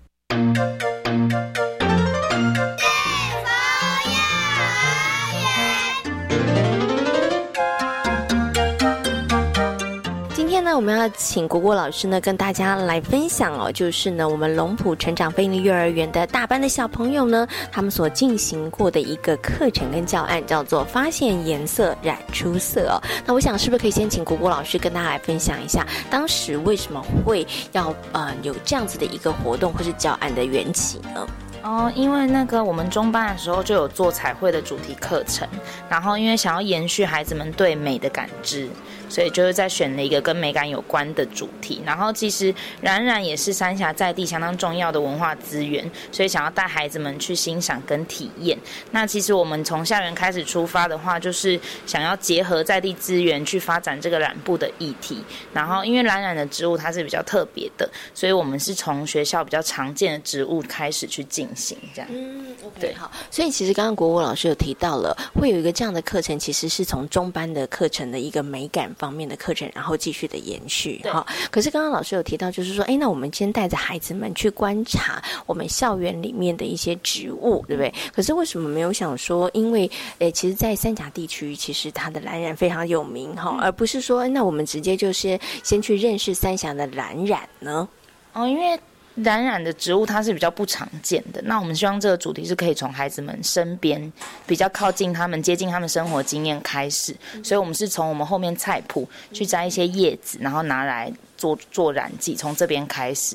[10.72, 22.96] 那我们要请果果老师呢，跟大家来分享哦，就是呢，我们龙浦成长飞利幼儿园的大班的小朋友呢，他们所进行过的一个课程跟教案，叫做“发现颜色，染出色”哦。
[23.26, 31.26] 那我想，是不是可以先请果果老师跟大家来分享一下，当时为什么会要呃有这样子的一个活动或是教案的缘起呢？
[31.64, 35.46] 哦，因为那个我们中班的时候就有做彩绘的主题课程，
[35.90, 38.70] 然后因为想要延续孩子们对美的感知。
[39.12, 41.82] 所以就是在选了一个跟美感有关的主题。
[41.84, 48.56] 然后其实冉冉也是三峡在地相当重要的文化资源，所以想要带孩子们去欣赏跟体验。
[48.90, 55.22] 那其实我们从校园开始出发的话，就是想要结合在地资源去发展这个染布的议题。
[55.52, 62.08] 然后因为冉冉的植物它是比较特别的，所以我们是从学校比较常见的植物开始去进行这样。
[62.10, 62.46] 嗯，
[62.80, 63.10] 对，好。
[63.30, 71.00] 所以其实刚刚国国老师有提到了，会有一个这样的课程，其实是从中班的课程的一个美感方面的课程，然后继续的延续。
[71.02, 77.92] 哈，可是刚刚老师有提到，就是说，哎，那我们先带着孩子们去观察我们校园里面的一些植物，对不对？
[78.14, 87.88] 可是为什么没有想说，因为，诶，其实，在三峡地区，其实它的蓝染非常有名，哈，而不是说，那我们直接就是先去认识三峡的蓝染呢？
[88.34, 88.78] 哦，因为。
[89.16, 94.12] 染染的植物它是比较不常见的，那我们希望这个主题是可以从孩子们身边
[94.46, 100.52] 比较靠近他们、接近他们生活经验开始，所以我们是从我们后面菜谱去摘一些叶子，然。
[100.52, 103.34] 后拿来做做染剂，从这边开始，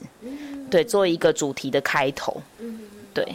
[0.70, 2.40] 对，做一个主题的开头，
[3.12, 3.26] 对。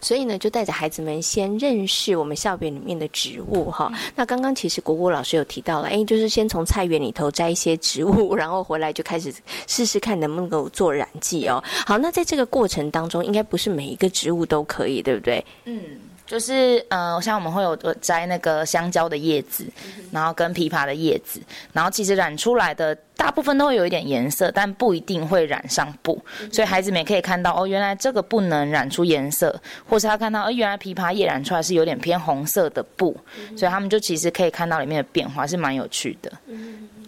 [0.00, 3.92] 所以呢，就带着孩子们先认识我们校园里面的植物哈。
[4.14, 9.32] 那刚刚其实果果老师有提到了，哎，就是先从菜园里头摘一些植物， 然后回来就开始
[9.66, 11.62] 试试看能不能够做染剂哦。
[11.86, 15.44] 好，那在这个过程当中，应该不是每一个植物都可以，对不对？
[15.64, 15.80] 嗯。
[16.28, 19.66] 就是呃，像我们会有摘那个香蕉的叶子，
[20.12, 21.40] 然后跟枇杷的叶子，
[21.72, 26.22] 然后其实染出来的大部分都会有一点颜色，但不一定会染上布。
[26.52, 33.16] 所以孩子们也可以看到哦，原来这个不能染出颜色，或是他看到哦，原来枇杷叶染出来是有点偏红色的布，
[33.56, 36.30] 所以他们就其实可以看到里面的变化，是蛮有趣的。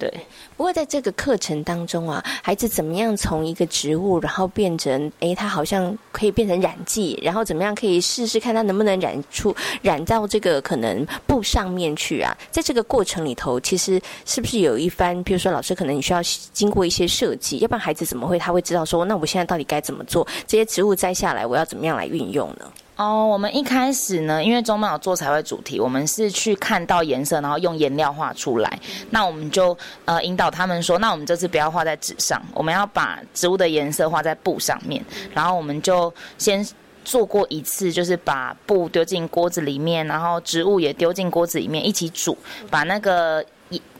[0.00, 0.10] 对，
[0.56, 12.34] 不过在这个课程当中啊，孩子怎么样从一个植物，然后变成哎，它好像可以变成染剂，然后怎么样可以试试看它能不能染出染到这个可能布上面去啊？
[12.50, 16.22] 在这个过程里头，其实是不是有一番，比如说老师可能你需要
[16.54, 20.26] 经过一些设计，要不然孩子怎么会他会知道说，那我现在到底该怎么做？
[20.46, 22.64] 这些植物摘下来，我要怎么样来运用呢？
[23.00, 28.78] 哦，我们一开始呢，因为中班有做彩绘主题，我们是去看到颜色，然后用颜料画出来。
[29.08, 35.02] 那我们就呃引导他们说，那我们这次不要画在纸上，我们要把植物的颜色画在布上面。
[35.32, 36.62] 然后我们就先
[37.02, 42.36] 做过一次，就是把布丢进锅子里面，然后植物也丢进锅子里面一起煮，
[42.70, 43.42] 把那个。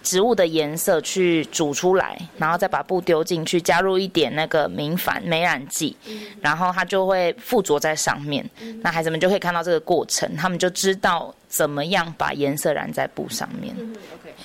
[0.03, 5.97] 植物的颜色去煮出来，然后再把布丢进去，加入一点那个明矾美染剂，
[6.41, 8.49] 然后它就会附着在上面。
[8.83, 13.75] 那孩子们就可以看到这个过程，他们就知道怎么样把颜色染在布上面。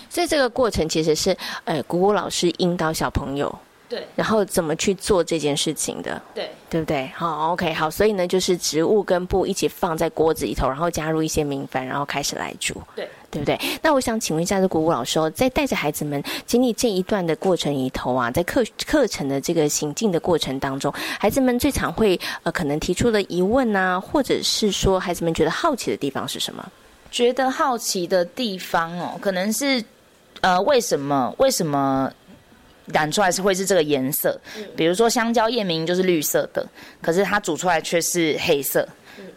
[0.09, 3.57] 所以这个过程其实是，呃，姑姑老师引导小朋友。
[3.87, 6.21] 对，然后怎么去做这件事情的？
[6.33, 7.07] 对，对不对？
[7.15, 12.75] 好，OK，好，所以呢，就是植物跟布一起放在锅子里头，然后加入一些明矾，然后开始来煮。
[12.95, 13.59] 对，对不对？
[13.81, 26.65] 那我想请问一下，这谷谷老师，哦在带着孩子们经历这一段的过程里头啊，在课课程的这个行进的过程当中，孩子们最常会呃可能提出的疑问啊，或者是说孩子们觉得好奇的地方是什么？
[27.11, 29.83] 觉得好奇的地方哦，可能是
[30.41, 32.11] 呃为什么为什么？
[32.93, 34.39] 染出来是会是这个颜色，
[34.75, 36.65] 比如说香蕉叶明就是绿色的，
[37.01, 38.87] 可是它煮出来却是黑色，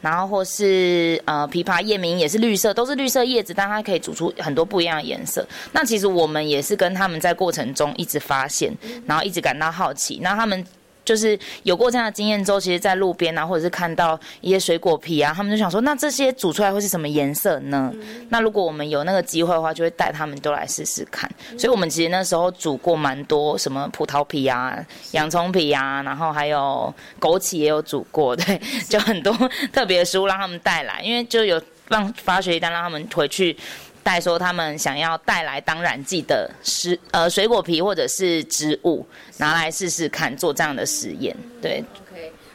[0.01, 5.47] 然后或是呃枇杷叶明也是绿色，都是绿色叶子，但它可以煮出很多不一样的颜色。
[5.73, 8.73] 那其实我们也是跟他们在过程中一直发现，
[9.07, 10.65] 然后一直感到好奇，那他们。
[11.09, 17.91] 就是有过这样的经验之后，其实，在路边啊，或者是看到一些水果皮啊，他们就想说，那这些煮出来会是什么颜色呢？
[18.29, 21.31] 那如果我们有那个机会的话，就会带他们都来试试看。
[21.57, 24.77] 所以，我们其实那时候煮过蛮多，什么葡萄皮啊、
[25.13, 29.33] 洋葱皮啊，然后还有枸杞也有煮过，对， 就很多
[29.73, 33.57] 特别的食物让他们带来，因为就有让发学一单让他们回去。
[34.03, 39.07] 带说他们想要带来当染剂的食呃水果皮或者是植物
[39.37, 41.85] 拿来试试看做这样的实验，对。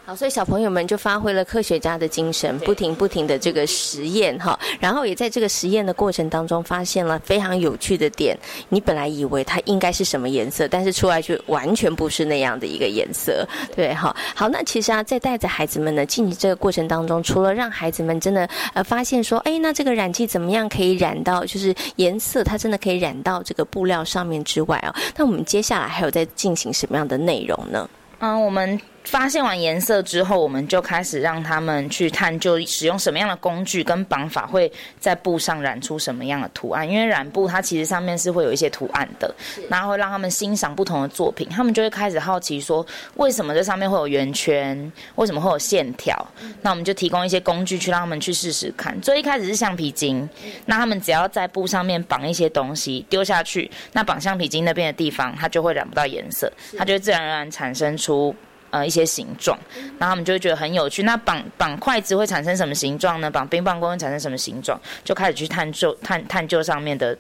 [0.06, 8.38] 好，所以小朋友们就发挥了科学家的精神，不停不停的这个实验哈，然后也在这个实验的过程当中发现了非常有趣的点。
[8.68, 14.14] 你本来以为它应该是什么颜色，但是出来却完全不是那样的一个颜色，对哈。
[14.36, 27.90] 好，那其实啊，在带着孩子们呢进行这个过程当中，除了让孩子们真的呃发现说，哎，那这个染剂怎么样可以染到就是颜色，它真的可以染到这个布料上面之外啊，那我们接下来还有在进行什么样的内容呢？
[28.20, 28.78] 嗯，我们。
[29.04, 36.90] 发现完颜色之后，我们就开始让他们去探究使用什么样的工具跟绑法会在布上染出什么样的图案。
[36.90, 39.34] 因为染布它其实上面是会有一些图案的，
[39.70, 42.86] 然后会让他们欣赏不同的作品，他们就会开始好奇说，
[43.16, 46.16] 为什么这上面会有圆圈，为什么会有线条？
[46.62, 49.00] 那我们就提供一些工具去让他们去试试看。
[49.02, 50.28] 最一开始是橡皮筋，
[50.66, 58.34] 那他们只要在布上面绑一些东西丢下去，那绑橡皮筋那边的地方它就会染不到颜色，它就会自然而然产生出。
[58.74, 59.56] 呃，一些形状，
[60.00, 61.04] 然后他们就会觉得很有趣。
[61.04, 63.30] 那绑绑筷子会产生什么形状呢？
[63.30, 64.82] 绑冰棒棍会产生什么形状？
[65.04, 67.16] 就开始去探究探探究上面的，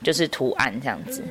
[0.00, 1.24] 就是图案这样子，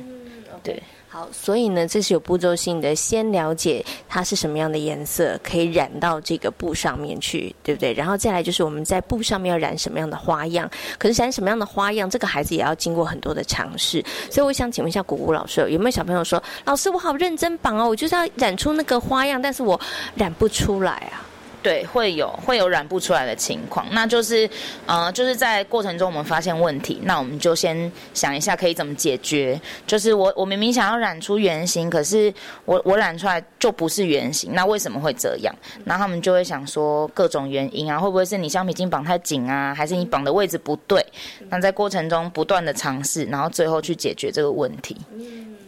[0.62, 0.82] 对。
[1.12, 7.92] 好，所以呢，这是有步骤性的，先了解它是什么样的颜色，可以染到这个布上面去，对不对？
[7.92, 14.02] 然后再来就是我们在布上面要染什么样的花样，可是染什么样的花样，这个孩子也要经过很多的尝试。
[14.30, 19.78] 所以我想请问一下谷谷老师，有没有小朋友说，老师我好认真绑哦，我就是要染出那个花样，但是我
[20.14, 21.20] 染不出来啊？
[21.62, 24.50] 对，会有会有染不出来的情况，那就是，
[24.84, 29.60] 呃，就是在过程中我们发现问题，那我们就先想一下可以怎么解决。
[29.86, 32.34] 就是我我明明想要染出圆形，可是
[32.64, 35.54] 我我染出来就不是圆形，那为什么会这样？
[35.84, 41.04] 然后他们就会想说各种原因啊，会不会是你橡皮筋绑太紧啊，还是你绑的位置不对？
[41.48, 44.96] 那在过程中不断的尝试，然后最后去解决这个问题。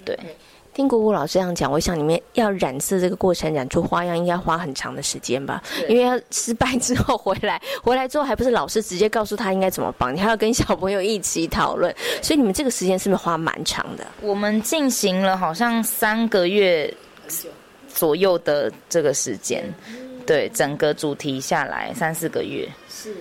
[0.05, 0.18] 对。
[0.75, 5.62] 听姑姑老师这样讲，我想你们要染色这个过程，染出花样应该花很长的时间吧？
[5.89, 14.05] 因为要失败之后回来， 回来之后还不是老师直接告诉他应该怎么绑，你还要跟小朋友一起讨论，所以你们这个时间是不是花蛮长的？
[14.20, 16.93] 我们进行了好像三个月
[17.89, 19.64] 左右的这个时间，
[20.27, 22.68] 对，整个主题下来三四个月。
[22.91, 23.14] 是。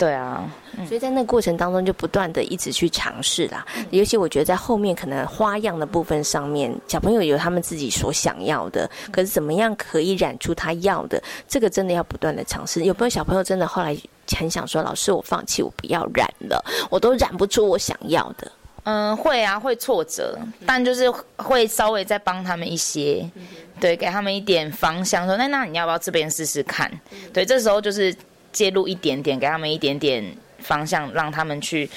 [0.00, 0.50] 对啊，
[0.88, 3.66] 所以在那过程当中就不断的一直去尝试啦。
[3.90, 12.82] 尤其我觉得在后面可能花样的部分上面，小朋友有他们自己所想要的，可是怎么样可以染出他要的，这个真的要不断的尝试。
[12.84, 13.94] 有没有小朋友真的后来
[14.34, 18.50] 很想说，老师我放弃，我不要染了，我都染不出我想要的。
[18.84, 23.30] 嗯，会啊，会挫折，但就是会稍微再帮他们一些，
[23.78, 26.90] 对，给他们一点方向，说那那你要不要这边试试看？
[27.34, 28.16] 对，这时候就是。
[28.52, 30.24] 介入一点点，给他们一点点
[30.58, 31.88] 方向，让他们去，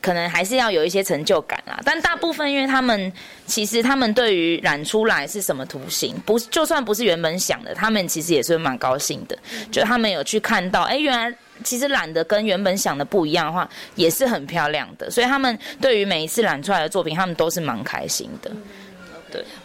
[0.00, 1.80] 可能还是要有一些成就感啦。
[1.84, 3.12] 但大部分，因为他们
[3.46, 9.38] 其实他们对于染出来是什么图形，不就算不是原本想的，他们其实也是蛮高兴的。
[9.70, 15.10] 就他们有去看到，哎，原来其实染的跟原本想的不一样的话，也是很漂亮的。
[15.10, 18.50] 所以他们对于每一次染出来的作品，他们都是蛮开心的。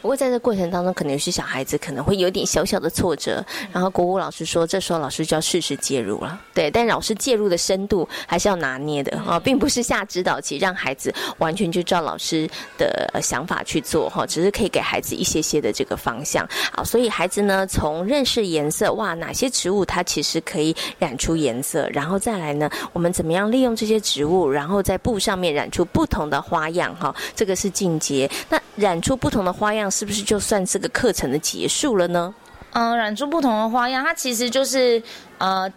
[0.01, 3.43] 不过在这过程当中，可能有些小孩子可能会有点小小的挫折。
[3.71, 6.39] 然后国武老师说，这时候老师就要适时介入了。
[6.53, 16.47] 对，但老师介入的深度还是要拿捏的啊，并不是下指导棋，让孩子完全就照老师的想法去做哈，只是可以给孩子一些些的这个方向。
[16.71, 28.29] 好，所以孩子呢，从认识颜色，哇，哪些植物它其实可以染出颜色，然后再来呢，我们怎么样利用这些植物，然后在布上面染出不同的花样哈，这个是进阶。
[28.49, 29.58] 那染出不同的。
[29.59, 32.33] 花样是不是就算这个课程的结束了呢？
[32.71, 35.03] 嗯，染出不同的花样，它其实就是
[35.37, 35.71] 呃。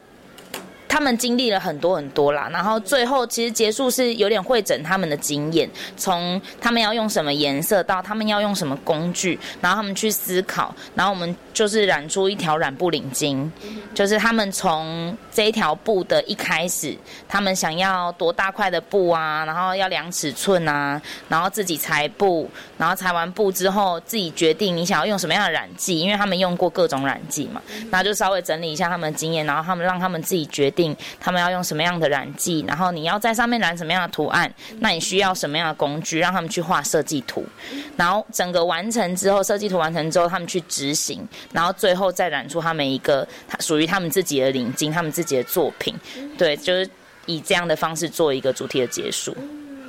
[0.93, 5.67] 他们经历了很多很多啦，然后最后其实结束是有点会诊他们的经验，
[5.97, 13.51] 从他们要用什么颜色到他们要用什么工具，然后他们去思考，然后我们就是染出一条染布领巾，
[13.95, 16.95] 就是他们从这一条布的一开始，
[17.27, 30.82] 他们想要多大块的布啊，然后要量尺寸啊，然后自己裁布，然后裁完布之后自己决定你想要用什么样的染剂，因为他们用过各种染剂嘛，那就稍微整理一下他们的经验，然后他们让他们自己决定。
[31.21, 37.45] 他们要用什么样的染剂，然后你要在上面染什么样的图案，那你需要什么样的工具，让他们去画设计图，
[37.97, 43.27] 然后整个完成之后，设计图完成之后，他们去执行，然后最后再染出他们一个
[43.61, 45.95] 属于他们自己的领巾，他们自己的作品，
[46.39, 46.89] 对，就是
[47.27, 49.37] 以这样的方式做一个主题的结束，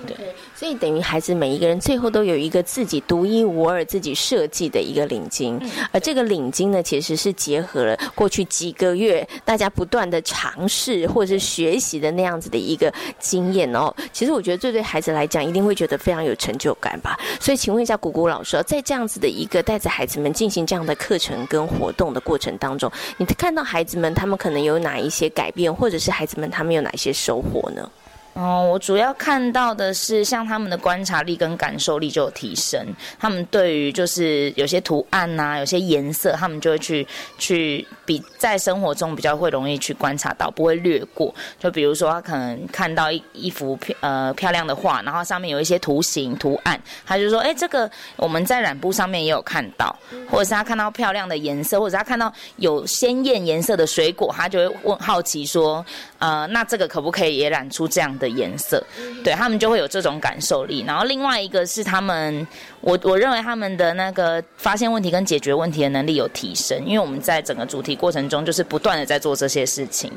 [0.05, 0.15] 对。
[0.63, 5.61] 所以等于孩子每一个人最后都有一个自己独一无二、自己设计的一个领巾，
[5.91, 12.89] 而这个领巾呢，其实是结合了过去几个月大家不断的尝试或者是学习的那样子的一个
[13.19, 13.93] 经验哦。
[14.13, 17.19] 其实我觉得这对孩子来讲一定会觉得非常有成就感吧。
[17.41, 27.91] 所以请问一下谷谷老师，在这样子的一个带着孩子们进行这样的课程跟活动的过程当中，你看到孩子们他们可能有哪一些改变，或者是孩子们他们有哪一些收获呢？
[28.33, 32.83] 哦，我主要看到的是，像他们的观察力跟感受力就有提升。
[33.19, 37.07] 他们对于就是有些图案呐，有些颜色，他们就会去
[37.37, 41.31] 去比在生活中比较会容易去观察到，不会略过。
[41.59, 49.95] 就比如说，他可能看到一一幅呃漂亮的画，然后上面有一些图形图案，他就说：“哎，这个我们在染布上面也有看到。”
[50.27, 55.85] 或者是他看到漂亮的颜色，或者是他看到有鲜艳颜色的水果，他就会问好奇说
[56.17, 58.81] ：“呃，那这个可不可以也染出这样的？”的颜色，
[59.23, 60.83] 对他们就会有这种感受力。
[60.87, 62.47] 然后另外一个是他们，
[62.81, 70.11] 我我认为他们的那个发现问题跟解决问题的能力有提升，因为我们在整个主题过程中就是不断的在做这些事情，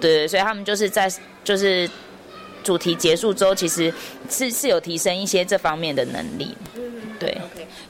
[0.00, 1.90] 对，所以他们就是在就是
[2.62, 3.92] 主题结束之后，其实
[4.28, 6.56] 是是有提升一些这方面的能力。
[7.18, 7.36] 对，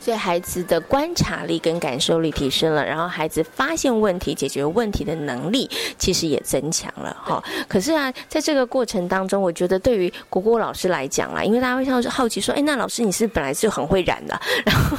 [0.01, 7.43] 所以孩子的观察力跟感受力提升了，然后孩子发现问题、解决问题的能力其实也增强了哈。
[7.69, 14.97] 可是啊，在这个过程当中，我觉得对于果果老师来讲啊，因为大家会好好奇说，哎，那老师你是本来就很会染的， 然后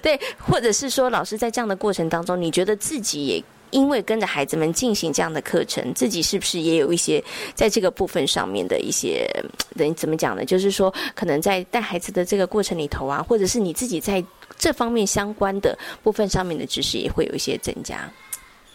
[0.00, 3.44] 对，或者是说老师在这样的过程当中，你觉得自己也。
[3.70, 7.20] 因为跟着孩子们进行这样的课程，自己是不是也有一些
[7.56, 9.28] 在这个部分上面的一些，
[9.76, 10.44] 等怎么讲呢？
[10.44, 14.24] 就是说，可能在带孩子的这个过程里头啊，或者是你自己在
[14.64, 18.08] 这方面相关的部分上面的知识，也会有一些增加。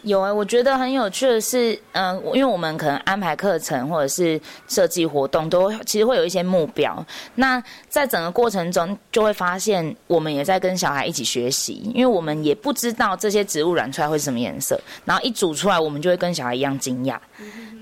[0.03, 7.03] 有哎，我觉得很有趣的是，嗯，因为我们可能安排课程或者是设计活动，都其实会有一些目标。
[7.33, 17.17] 那在整个过程中，就会发现我们也在跟小孩一起学习，因为我们也不知道这些植物染出来会是什么颜色，然后一煮出来，我们就会跟小孩一样惊讶。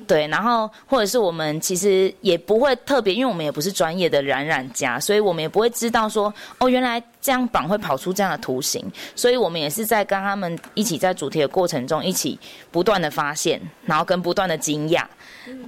[0.07, 8.83] 对，然后或者是我们其实也不会特别，因为我们也不是专业的染染家，所以我们也不会知道说，哦，原来这样绑会跑出这样的图形，
[9.15, 12.39] 所以我们也是在跟他们一起在主题的过程中，一起
[12.71, 15.03] 不断的发现，然后跟不断的惊讶，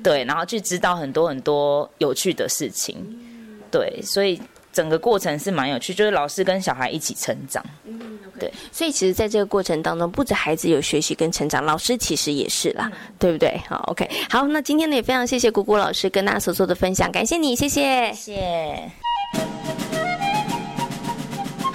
[0.02, 2.96] 对，然后去知道很多很多有趣的事情，
[3.70, 7.62] 对，所以整个过程是蛮有趣，就是老师跟小孩一起成长。
[8.40, 13.60] 对，所以其实，在这个过程当中，不止孩子有学习跟成长，老师其实也是啦，对不对？
[13.68, 19.09] 好，OK，好，那今天呢，也非常谢谢姑姑老师跟大家所做的分享，感谢你，谢谢，谢。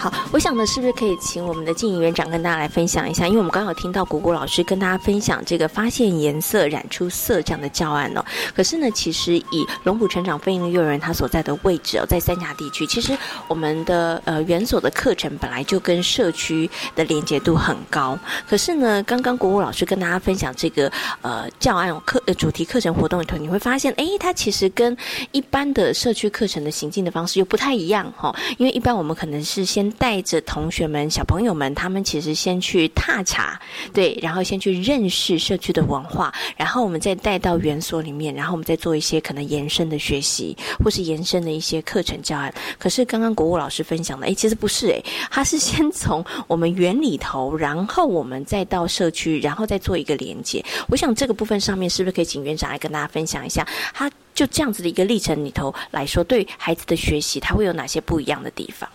[0.05, 3.27] 好，我想呢，是不是可以请我们的静怡园长跟大家来分享一下？
[3.27, 8.23] 因为我们刚好听到果果老师跟大家分享这个发现颜色染出色这样的教案哦。
[8.55, 13.17] 可是呢，其实以龙浦成长飞鹰幼儿园它所在的位置哦，在三峡地区，其实
[13.49, 18.19] 我们的呃园所的课程本来就跟社区的连接度很高。
[18.47, 20.93] 可是呢，刚刚果果老师跟大家分享这个
[21.23, 24.95] 呃教案课呃主题课程活动里头，你会发现，哎，它其实跟
[25.33, 28.37] 一般的社区课程的行进的方式又不太一样哈。
[28.59, 33.61] 因为一般我们可能是先带着同学们、小朋友们，他们其实先去踏查，
[33.93, 42.53] 对，然后先去认识社区的文化，然后我们再带到园所里面，然后我们再做一些可能延伸的学习，或是延伸的一些课程教案。
[42.79, 50.65] 可是刚刚国务老师分享的，哎，其实不是，哎，他是先从我们园里头，然后我们再到社区，然后再做一个连接。
[50.89, 53.67] 我想这个部分上面是不是可以请园长来跟大家分享一下？
[53.93, 58.89] 他就这样子的一个历程里头来说，对孩子的学习，他会有哪些不一样的地方？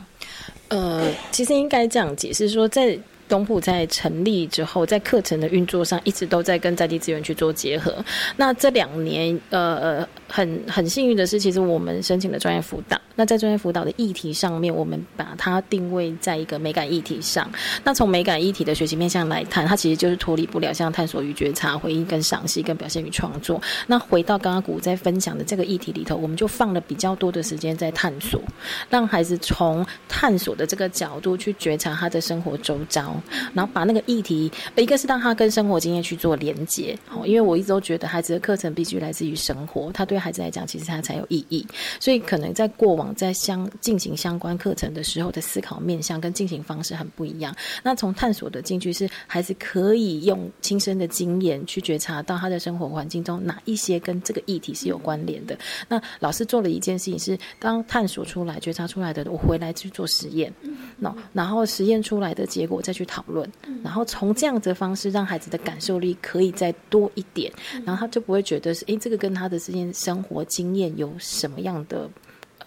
[0.69, 2.97] 呃，其实应该这样解释说，在。
[3.29, 7.95] 东部在成立之后，在课程的运作上一直都在跟在地资源去做结合。
[8.35, 12.99] 那这两年，呃，很很幸运的是，其实我们申请了专业辅导。
[13.15, 17.49] 那在专业辅导的议题上面，我们把它定位在一个美感议题上。
[17.83, 23.61] 那从美感议题的学习面向来看，它其实就是脱离不了像探索与觉察、回应跟赏析、跟表现与创作。
[23.87, 28.41] 那回到刚刚古在分享的这个议题里头，我们就放了比较多的时间在探索，
[28.89, 33.18] 让孩子从探索的这个角度去觉察他的生活周遭。
[33.53, 41.65] 然后把那个议题，一个是让他跟生活经验去做连接，哦，因为我一直都觉得孩子的课程必须来自于生活，他对孩子来讲，其实他才有意义。
[41.99, 47.55] 所以可能在过往在相进行相关课程的时候的思考面向跟进行方式很不一样。
[47.83, 55.57] 那从探索的进去是孩子可以用亲身的经验去觉察到他的生活环境中哪一些跟这个议题是有关联的。
[55.87, 60.51] 那老师做了一件事情是，当探索出来、觉察出来的，我回来去做实验，
[60.97, 63.51] 那然后实验出来的结果再去讨论，
[63.83, 67.51] 然后从这样子的方式让孩子的感受力可以再多一点，
[67.83, 72.07] 然后他就不会觉得是哎，这个跟他的这件生活经验有什么样的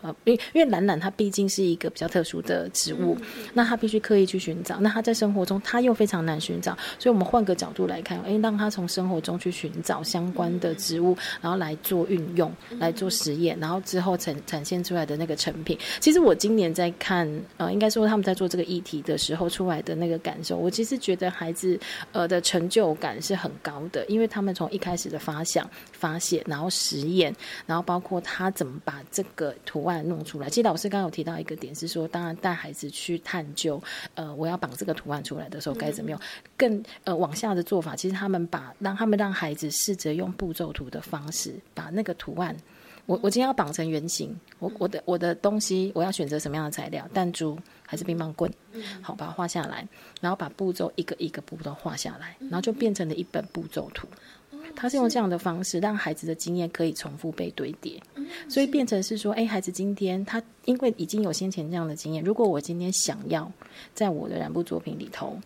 [0.03, 3.17] 呃，因为因为懒懒它毕竟是一个比较特殊的植物，
[3.55, 15.79] 那它必须刻意去寻找，那它在生活中它又非常难寻找，所以我们换个角度来看，哎，让它从生活中去寻找相关的植物，然后来做运用，来做实验，然后之后呈展现出来的那个成品。
[16.01, 21.79] 其实我今年在看，呃，应该说他们在做这个议题的时候出来的那个感受，我其实觉得孩子
[22.13, 27.35] 呃的成就感是很高的，因为他们从一开始的发想、发现，然后实验，
[27.67, 30.49] 然后包括他怎么把这个图案弄出来。
[30.49, 33.83] 其实老师刚刚有提到一个点是说，当然带孩子去探究，
[34.15, 36.21] 呃，我要绑这个图案出来的时候该怎么用，
[36.57, 42.57] 更呃往下的做法，其实他们把让他们让孩子试着用步骤图的方式把那个图案。
[43.07, 47.05] 我我今天要绑成圆形，我我的我的东西我要选择什么样的材料？
[47.13, 48.49] 弹珠还是乒乓棍？
[49.03, 49.87] 好，把它画下来，
[50.21, 54.07] 然后把步骤一个一个步骤画下来，然后就变成了一本步骤图。
[54.75, 58.03] 他是用这样的方式让孩子的经验可以重复被堆叠，
[58.49, 63.51] 所以变成是说，哎，孩子今天他因为已经有先前这样的经验，如果我今天想要
[63.95, 65.39] 在我的染布作品里头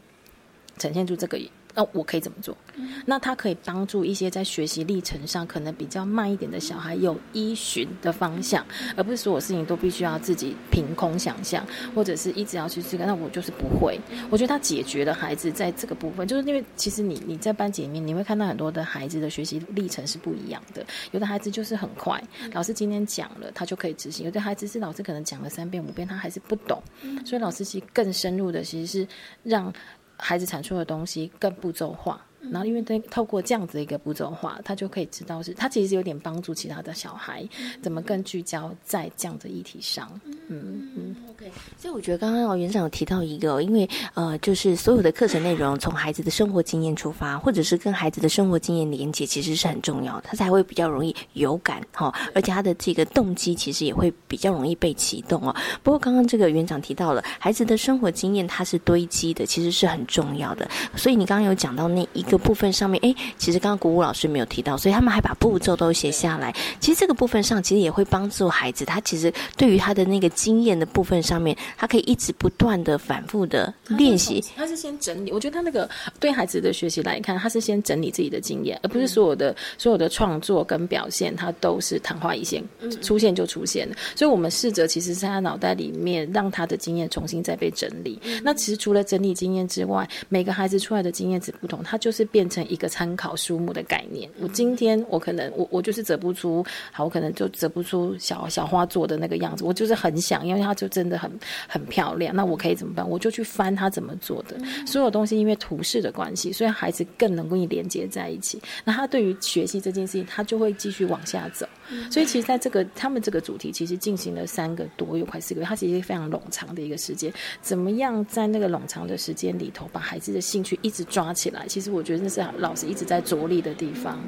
[0.78, 1.38] 呈现出这个。
[1.76, 2.56] 那我可以怎么做？
[3.04, 8.64] 那它可以帮助一些在学习历程上可能比较慢一点的小孩有依循的方向，
[8.96, 11.64] 而不是所有事情都必须要自己凭空想象，
[11.94, 13.04] 或者是一直要去这个。
[13.04, 14.00] 那我就是不会。
[14.30, 20.84] 我觉得他解决了孩子在这个部分，就是因为其实你你在班级里面你会看到很多的孩子的学习历程是不一样的。
[21.12, 22.18] 有的孩子就是很快，
[22.54, 26.82] 老师今天讲了他就可以执行；有的孩子是老师可能讲了三遍五遍他还是不懂，
[27.26, 29.06] 所以老师其实更深入的其实是
[29.42, 29.72] 让。
[30.16, 32.24] 孩子产出的东西更步骤化。
[32.50, 37.46] 然后，因为透透过这样子的一个步骤化，他就可以知道是，他其实有点帮助其他的小孩
[37.82, 40.08] 怎么更聚焦在这样的议题上。
[40.48, 41.50] 嗯嗯，OK。
[41.76, 55.54] 所以我觉得刚刚哦园长有提到一个，因为呃，就是所有的课程内容从孩子的生活经验出发，或者是跟孩子的生活经验连接，其实是很重要的，他才会比较容易有感哈，而且他的这个动机其实也会比较容易被启动哦。
[55.82, 60.68] 不过刚刚这个园长提到了，孩子的生活经验它是堆积的，其实是很重要的。
[60.94, 62.35] 所以你刚刚有讲到那一个。
[62.38, 66.54] 部分上面，哎，其实刚刚古武老师没有提到，所以他们还把步骤都写下来。
[66.80, 74.44] 其实这个部分上，其实也会帮助孩子，他其实对于他的那个经验的部分上面，他可以一直不断的反复的练习。
[74.56, 75.88] 他是先整理，我觉得他那个
[76.20, 82.62] 对孩子的学习来看，他是先整理自己的经验，而不是所有的所有的创作跟表现，他都是昙花一现，
[83.02, 83.94] 出现就出现了。
[84.14, 88.20] 所以我们试着，其实在他脑袋里面，让他的经验重新再被整理。
[88.42, 92.15] 那其实除了整理经验之外，每个孩子出来的经验值不同，他就是。
[92.24, 94.30] 变成一个参考书目的概念。
[94.40, 99.64] 我今天我可能我我就是折不出，好，我可能就折不出小小花做的那个样子。
[99.64, 101.30] 我就是很想，因为它就真的很
[101.68, 102.34] 很漂亮。
[102.34, 103.08] 那我可以怎么办？
[103.08, 104.56] 我就去翻它怎么做的。
[104.86, 108.60] 所有东西因为图示的关系，所以孩子更能够连接在一起。
[108.84, 111.66] 那他对于学习这件事情，他就会继续往下走。
[112.10, 115.66] 所以其实在这个他们这个主题，其实进行了三个多月，快四个月。
[115.66, 117.32] 它其实非常冗长的一个时间。
[117.62, 121.66] 怎么样在那个冗长的时间里头，把孩子的兴趣一直抓起来？
[121.66, 122.26] 其实我觉得。
[122.26, 124.18] 那是老师一直在着力的地方。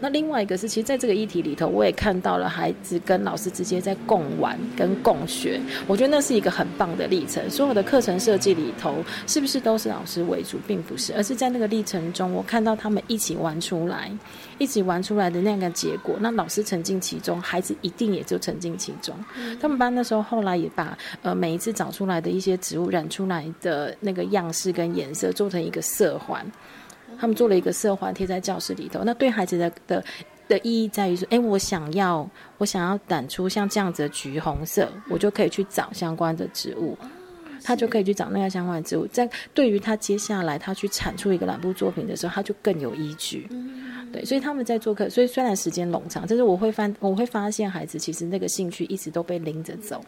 [0.00, 5.60] 那另外一个是，其实在这个议题里头，我也看到了孩子跟老师之间在共玩跟共学。
[5.86, 7.48] 我觉得那是一个很棒的历程。
[7.48, 14.10] 所有的课程设计里头，是不是都是老师为主，并不是，而是在那个历程中，我看到他们一起玩出来，
[14.58, 16.16] 一起玩出来的那个结果。
[16.20, 19.14] 那老师沉浸其中，孩子一定也就沉浸其中。
[19.60, 26.44] 他们班那时候后来也把呃每一次找出来的一些植物染出来的那个样式跟颜色做成一个色环。
[27.16, 30.04] 他们做了一个色环贴在教室里头，那对孩子的的
[30.48, 32.28] 的意义在于说，哎，我想要
[32.58, 36.98] 我想要染出像这样子的橘红色，我就可以去找相关的植物，
[37.62, 39.06] 他就可以去找那个相关的植物。
[39.06, 43.48] 在对于他接下来他去产出一个染布作品的时候，他就更有依据。
[44.14, 50.00] 对，所以他们在做客，所以虽然时间冗长，但是我会发我会发现孩子其实那个兴趣一直都被拎着走。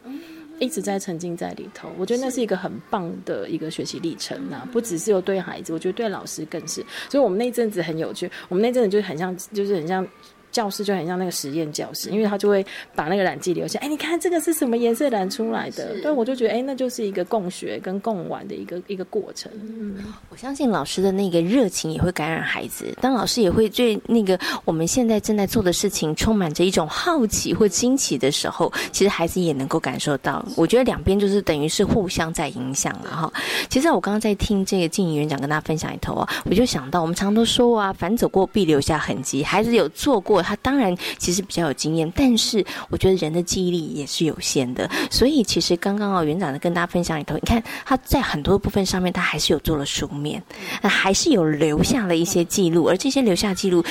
[0.58, 6.82] 一直在沉浸在里头，我觉得那是一个很棒的一个学习历程呐，不只是有对孩子，我觉得对老师更是。
[7.10, 10.06] 所以我们那阵子很有趣，我们那阵子就很像，就是很像。
[10.52, 13.78] 教室就很像那个实验教室，因为他就会把那个染剂留下。
[13.80, 16.00] 哎，你看这个是什么颜色染出来的？
[16.00, 19.52] 对，我就觉得，哎，那就是一个共学跟共玩的一个一个过程。
[19.54, 19.96] 嗯，
[20.30, 30.42] 我相信老师的那个热情也会感染孩子，当老师也会对那个我们现在正在做的事情充满着一种好奇或惊奇的时候，其实孩子也能够感受到。
[30.56, 33.32] 我觉得两边就是等于是互相在影响了哈。
[33.68, 40.35] 其实我刚刚在听这个静怡园长跟大家分享一头啊，我就想到我们常都说啊，凡走过必留下痕迹，孩子有做过。
[40.42, 50.42] 他当然其实比较有经验，但是我觉得人的记忆力也是有限的，所以其实刚刚哦园长的跟大家分享里头，你看他在很多部分上面，他还是有做了书面，
[50.82, 53.84] 还是有留下了一些记录，而这些留下记录，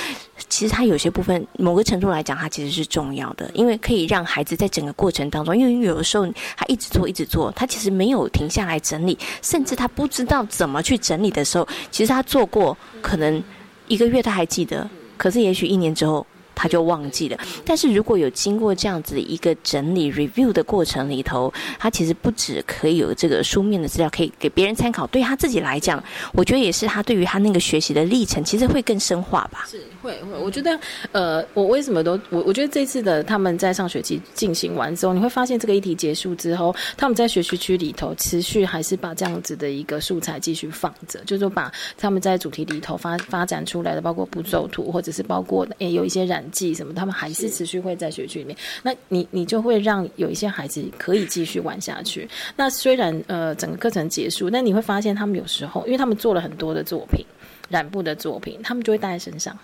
[0.49, 6.25] 其实他有些部分某个程度来讲，它其实是重要的，因为可以让孩子在整个过程当中，因为有的时候
[6.57, 13.43] 他一直做一直做，他其实没有停下来整理，甚至他不知道怎么去整理的时候，其实他做过可能。
[13.87, 16.25] 一个月他还记得，可是也许一年之后。
[16.55, 17.37] 他就忘记了。
[17.65, 26.01] 但是如果有经过这样子一个整理 review 的过程里头，他其实不止可以有这个书面的资料可以给别人参考，对他自己来讲，
[26.33, 29.67] 我觉得也是他对于他那个学习的历程，其实会更深化吧。
[29.69, 30.79] 是会会，我觉得
[31.11, 46.44] 呃，我为什么都我我觉得这次的他们在上学期进行完之后，你会发现这个议题结束之后，他们在学习区里头持续还是把这样子的一个素材继续放着，就是把他们在主题里头发发展出来的，包括步骤图，或者是包括诶有一些染。
[46.51, 46.93] 记什么？
[46.93, 48.57] 他们还是持续会在学区里面。
[48.83, 52.27] 那你你就会让有一些孩子可以继续玩下去。
[52.55, 57.25] 那虽然呃整个课程结束，但你会发现他们有时候，因为他们做了很多的作品，
[57.69, 59.57] 染布的作品，他们就会带在身上。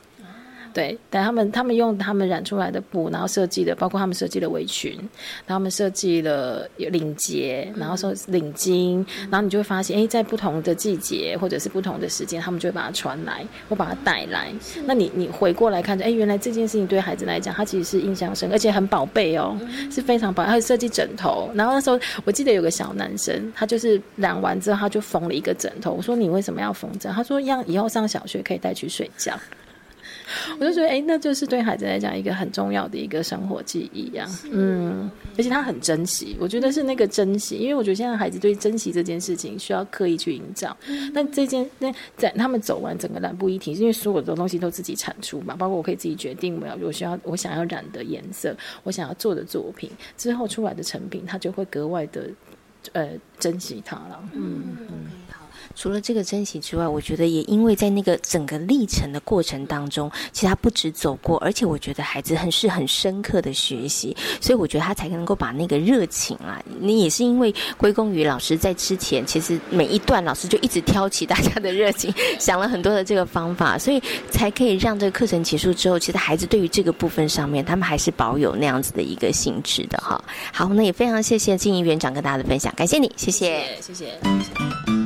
[0.74, 4.94] 对，但他们他们用他们染出来的布，然后设计的，包括他们设计的围裙，
[5.46, 14.52] 然后他们设计了领结，然后说领巾，然后你就会发现，哎，在不同的季节或者是不同的时间，他们就会把它穿来或把它带来。
[14.86, 19.58] 那你你回过来看着，哎，原来这件事情对孩子来讲，他其实是印象深，而且很宝贝哦，
[19.92, 20.50] 是非常宝贝。
[20.50, 25.92] 还有设计枕头，然后那时候我记得有个小男生，他就是染完之后他就缝了一个枕头。
[25.92, 27.10] 我说你为什么要缝这？
[27.10, 29.38] 他说让以后上小学可以带去睡觉。
[30.60, 34.28] 我就觉得，哎，那就是对孩子来讲一个很重要的一个生活记忆呀。
[34.52, 40.76] 嗯，而且他很珍惜，我觉得是那个珍惜，因为我觉得现在孩子对珍惜这件事情需要刻意去营造。
[41.14, 52.30] 那这件，那在他们走完整个染布一体，因为所有的东西都自己产出嘛，包括我可以自己决定我要我需要我想要染的颜色，我想要做的作品之后出来的成品，他就会格外的
[52.94, 53.10] 呃
[53.40, 54.24] 珍惜它了。
[54.34, 55.06] 嗯嗯。
[55.76, 80.24] 除了这个珍惜之外，我觉得也因为在那个整个历程的过程当中，其实他不止走过，而且我觉得孩子很是很深刻的学习，所以我觉得他才能够把那个热情啊，你也是因为归功于老师在之前，其实每一段老师就一直挑起大家的热情， 想了很多的这个方法，所以才可以让这个课程结束之后，其实孩子对于这个部分上面，他们还是保有那样子的一个兴致的哈。
[80.54, 85.01] 好，那也非常谢谢静怡园长跟大家的分享，感谢你，谢谢，谢谢。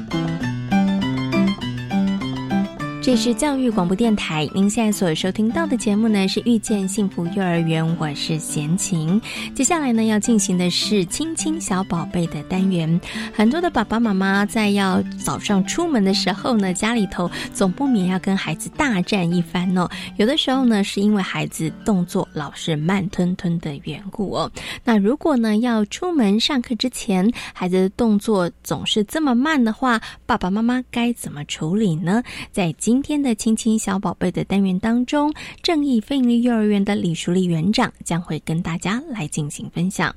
[3.05, 9.21] 这是教育广播电台，您现在所收听到的节目呢是遇见幸福幼儿园，我是贤琴。
[9.53, 12.99] 接下来呢要进行的是亲亲小宝贝的单元。
[13.31, 19.87] 很多的爸爸妈妈在要早上出门的时候呢，家里头总不免要跟孩子大战一番哦。
[20.17, 24.51] 有的时候呢是因为孩子动作老是慢吞吞的缘故哦。
[24.83, 32.23] 那如果呢要出门上课之前，孩子的动作总是这么慢的话，爸爸妈妈该怎么处理呢？
[32.51, 35.29] 在今今天的亲亲小宝贝的单元当中，
[35.61, 40.15] 正义非营利幼儿园的李淑丽园长将会跟大家来进行分享。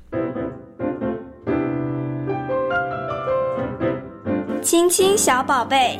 [4.61, 5.99] 亲亲小宝贝，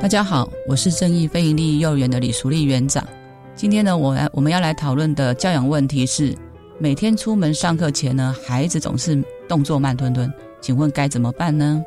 [0.00, 3.06] 大家好，我是正义非营利幼儿园的李淑丽园长。
[3.54, 6.34] 今天呢，我来我们要来讨论的教养问题是：
[6.80, 10.28] 每天出门上课前呢，孩子总是动作慢吞吞，
[10.60, 11.80] 请问该怎么办呢？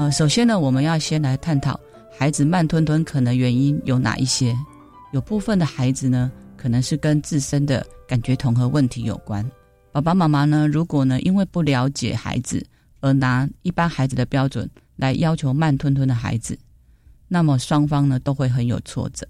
[0.00, 1.78] 呃，首先呢，我们要先来探讨
[2.10, 4.56] 孩子慢吞吞可能原因有哪一些。
[5.12, 9.44] 有部分的孩子呢，可能是跟自身的感觉统合问题有关。
[9.92, 12.66] 爸爸妈妈呢，如果呢因为不了解孩子
[13.00, 16.58] 而拿一般孩子的标准来要求慢吞吞的孩子，
[17.28, 19.28] 那么双方呢都会很有挫折。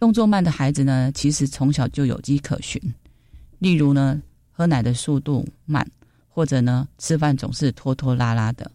[0.00, 2.82] 动作慢的孩子呢，其实从小就有迹可循，
[3.60, 5.88] 例如呢喝奶的速度慢，
[6.28, 8.68] 或者呢吃饭总是拖拖拉拉的。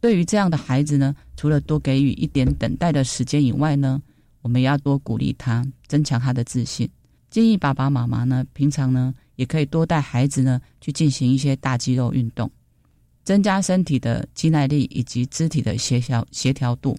[0.00, 4.00] 对于这样的孩子呢，除了多给予一点等待的时间以外呢，
[4.40, 6.88] 我们也要多鼓励他，增强他的自信。
[7.28, 12.50] 建议爸爸妈妈呢，平常呢也可以多带孩子呢去进行一些大肌肉运动，
[13.24, 16.96] 增加身体的肌耐力以及肢体的协调协调度。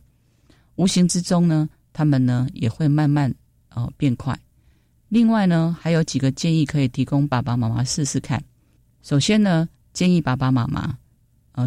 [0.76, 3.34] 无形之中呢，他们呢也会慢慢
[3.70, 4.40] 呃变快。
[5.10, 8.42] 另外呢，还有几个建议可以提供爸爸妈妈试试看。
[9.02, 10.98] 首先呢，建议爸爸妈妈。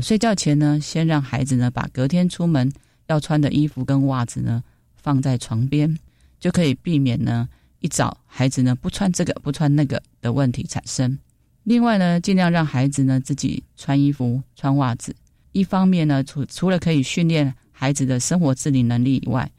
[0.00, 2.72] 睡觉前呢，先让孩子呢把隔天出门
[3.06, 4.62] 要穿的衣服跟袜子呢
[4.96, 5.98] 放在床边，
[6.40, 7.48] 就可以避免呢
[7.80, 11.18] 一早孩子呢不穿这个不穿那个的问题产生。
[11.62, 15.14] 另外呢，尽量让孩子呢自己穿衣服穿袜子，
[15.52, 19.50] 一方面呢除除了可以训练孩子的生活自理能力以外，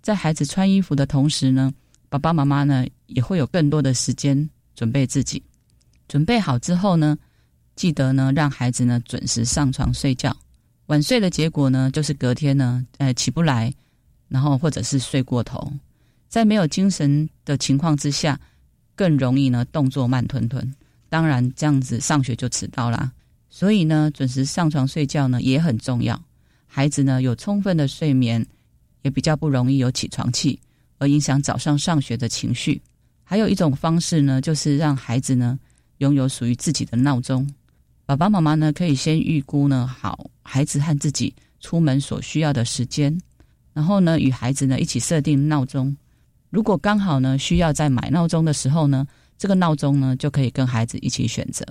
[0.00, 1.72] 在孩子穿衣服的同时呢，
[2.08, 5.42] 爸爸妈妈呢也会有更多的时间准备自己。
[6.06, 7.18] 准备好之后呢，
[7.78, 10.36] 记得呢让孩子呢准时上床睡觉。
[10.86, 13.72] 晚睡的结果呢，就是隔天呢，呃起不来，
[14.26, 15.72] 然后或者是睡过头，
[16.28, 18.40] 在没有精神的情况之下，
[18.96, 20.74] 更容易呢动作慢吞吞。
[21.08, 23.12] 当然这样子上学就迟到啦。
[23.48, 26.20] 所以呢，准时上床睡觉呢也很重要。
[26.66, 28.44] 孩子呢有充分的睡眠，
[29.02, 30.58] 也比较不容易有起床气，
[30.98, 32.82] 而影响早上上学的情绪。
[33.22, 35.56] 还有一种方式呢，就是让孩子呢。
[35.98, 37.44] 拥有属于自己的闹钟，
[38.08, 43.20] 爸爸妈妈呢可以先预估呢好孩子和自己出门所需要的时间，
[43.74, 45.94] 然后呢与孩子呢一起设定闹钟。
[46.48, 49.06] 如果刚好呢需要在买闹钟的时候呢，
[49.36, 51.62] 这个闹钟呢就可以跟孩子一起选择。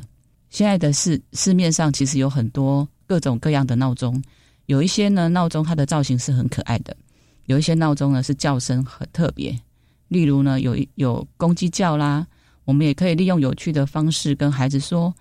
[0.52, 4.22] 现在的市市面上其实有很多各种各样的闹钟，
[4.68, 6.96] 有一些呢闹钟它的造型是很可爱的，
[7.48, 9.60] 有一些闹钟呢是叫声很特别，
[10.08, 12.28] 例如呢有有公鸡叫啦。
[12.64, 15.12] 我们也可以利用有趣的方式跟孩子说：“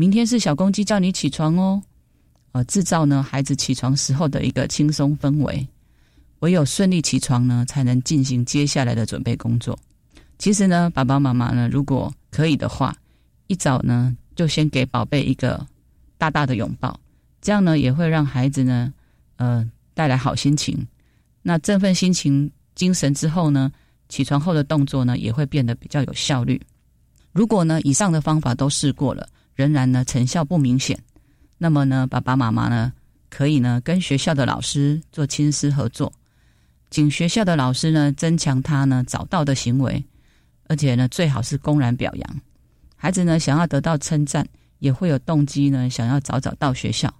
[0.00, 1.82] 明天是小公鸡叫你起床哦。”
[2.52, 5.66] 呃，制造呢孩子起床时候的一个轻松氛围。
[6.38, 9.76] 唯有顺利起床呢，才能进行接下来的准备工作。
[10.38, 12.94] 其实呢，爸爸妈妈呢，如果可以的话，
[13.48, 15.66] 一早呢就先给宝贝一个
[16.16, 16.98] 大大的拥抱，
[17.42, 18.94] 这样呢也会让孩子呢，
[19.34, 20.86] 呃，带来好心情。
[21.42, 23.72] 那振奋心情、精神之后呢，
[24.08, 26.60] 起床后的动作呢也会变得比较有效率。
[27.32, 29.28] 如果呢，以上的方法都试过了，
[29.58, 30.96] 仍然呢成效不明显，
[31.58, 32.92] 那么呢，爸爸妈妈呢
[33.28, 36.12] 可以呢跟学校的老师做亲师合作，
[36.92, 40.00] 请学校的老师呢增强他呢早到的行为，
[40.68, 42.40] 而且呢最好是公然表扬
[42.94, 44.46] 孩子呢想要得到称赞，
[44.78, 47.12] 也会有动机呢想要早早到学校。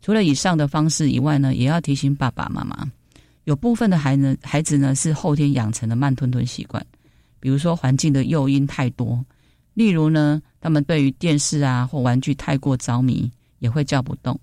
[0.00, 2.90] 除了以上的方式以外呢，也要提醒爸爸妈妈，
[3.44, 6.82] 有部分的孩子孩子呢是后天养成的慢吞吞习惯。
[7.38, 9.22] 比如说环境的诱因太多，
[9.74, 14.38] 例如呢，他们对于电视啊或玩具太过着迷，也会叫不动。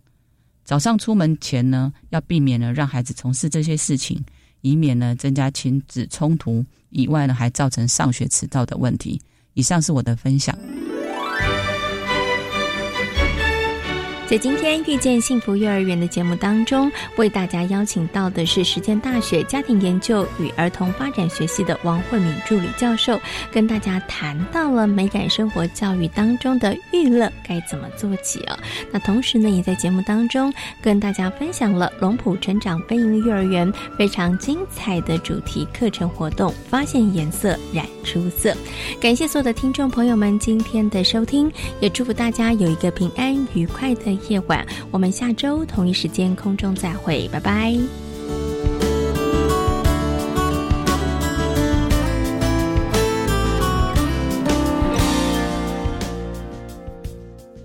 [0.63, 4.23] 早上出门前呢，要避免呢让孩子从事这些事情，
[4.61, 9.19] 以免呢增加亲子冲突，以外呢还造成上学迟到的问题。
[9.53, 10.57] 以上是我的分享。
[14.29, 23.19] 在今天遇见幸福幼儿园的节目当中，为大家邀请到的是实践大学家庭研究与儿童发展学系的王慧敏助理教授，
[23.51, 28.55] 跟大家谈到了美感生活教育当中的娱乐该怎么做起哦。
[28.91, 38.55] 那同时呢，也在节目当中跟大家分享了龙浦成长飞鹰幼儿园非常精彩的主题课程活动——发现颜色，染出色。
[39.01, 44.18] 感谢所有的听众朋友们今天的收听，也祝福大家有一个平安愉快的。
[44.27, 47.77] 夜晚，我们下周同一时间空中再会，拜拜。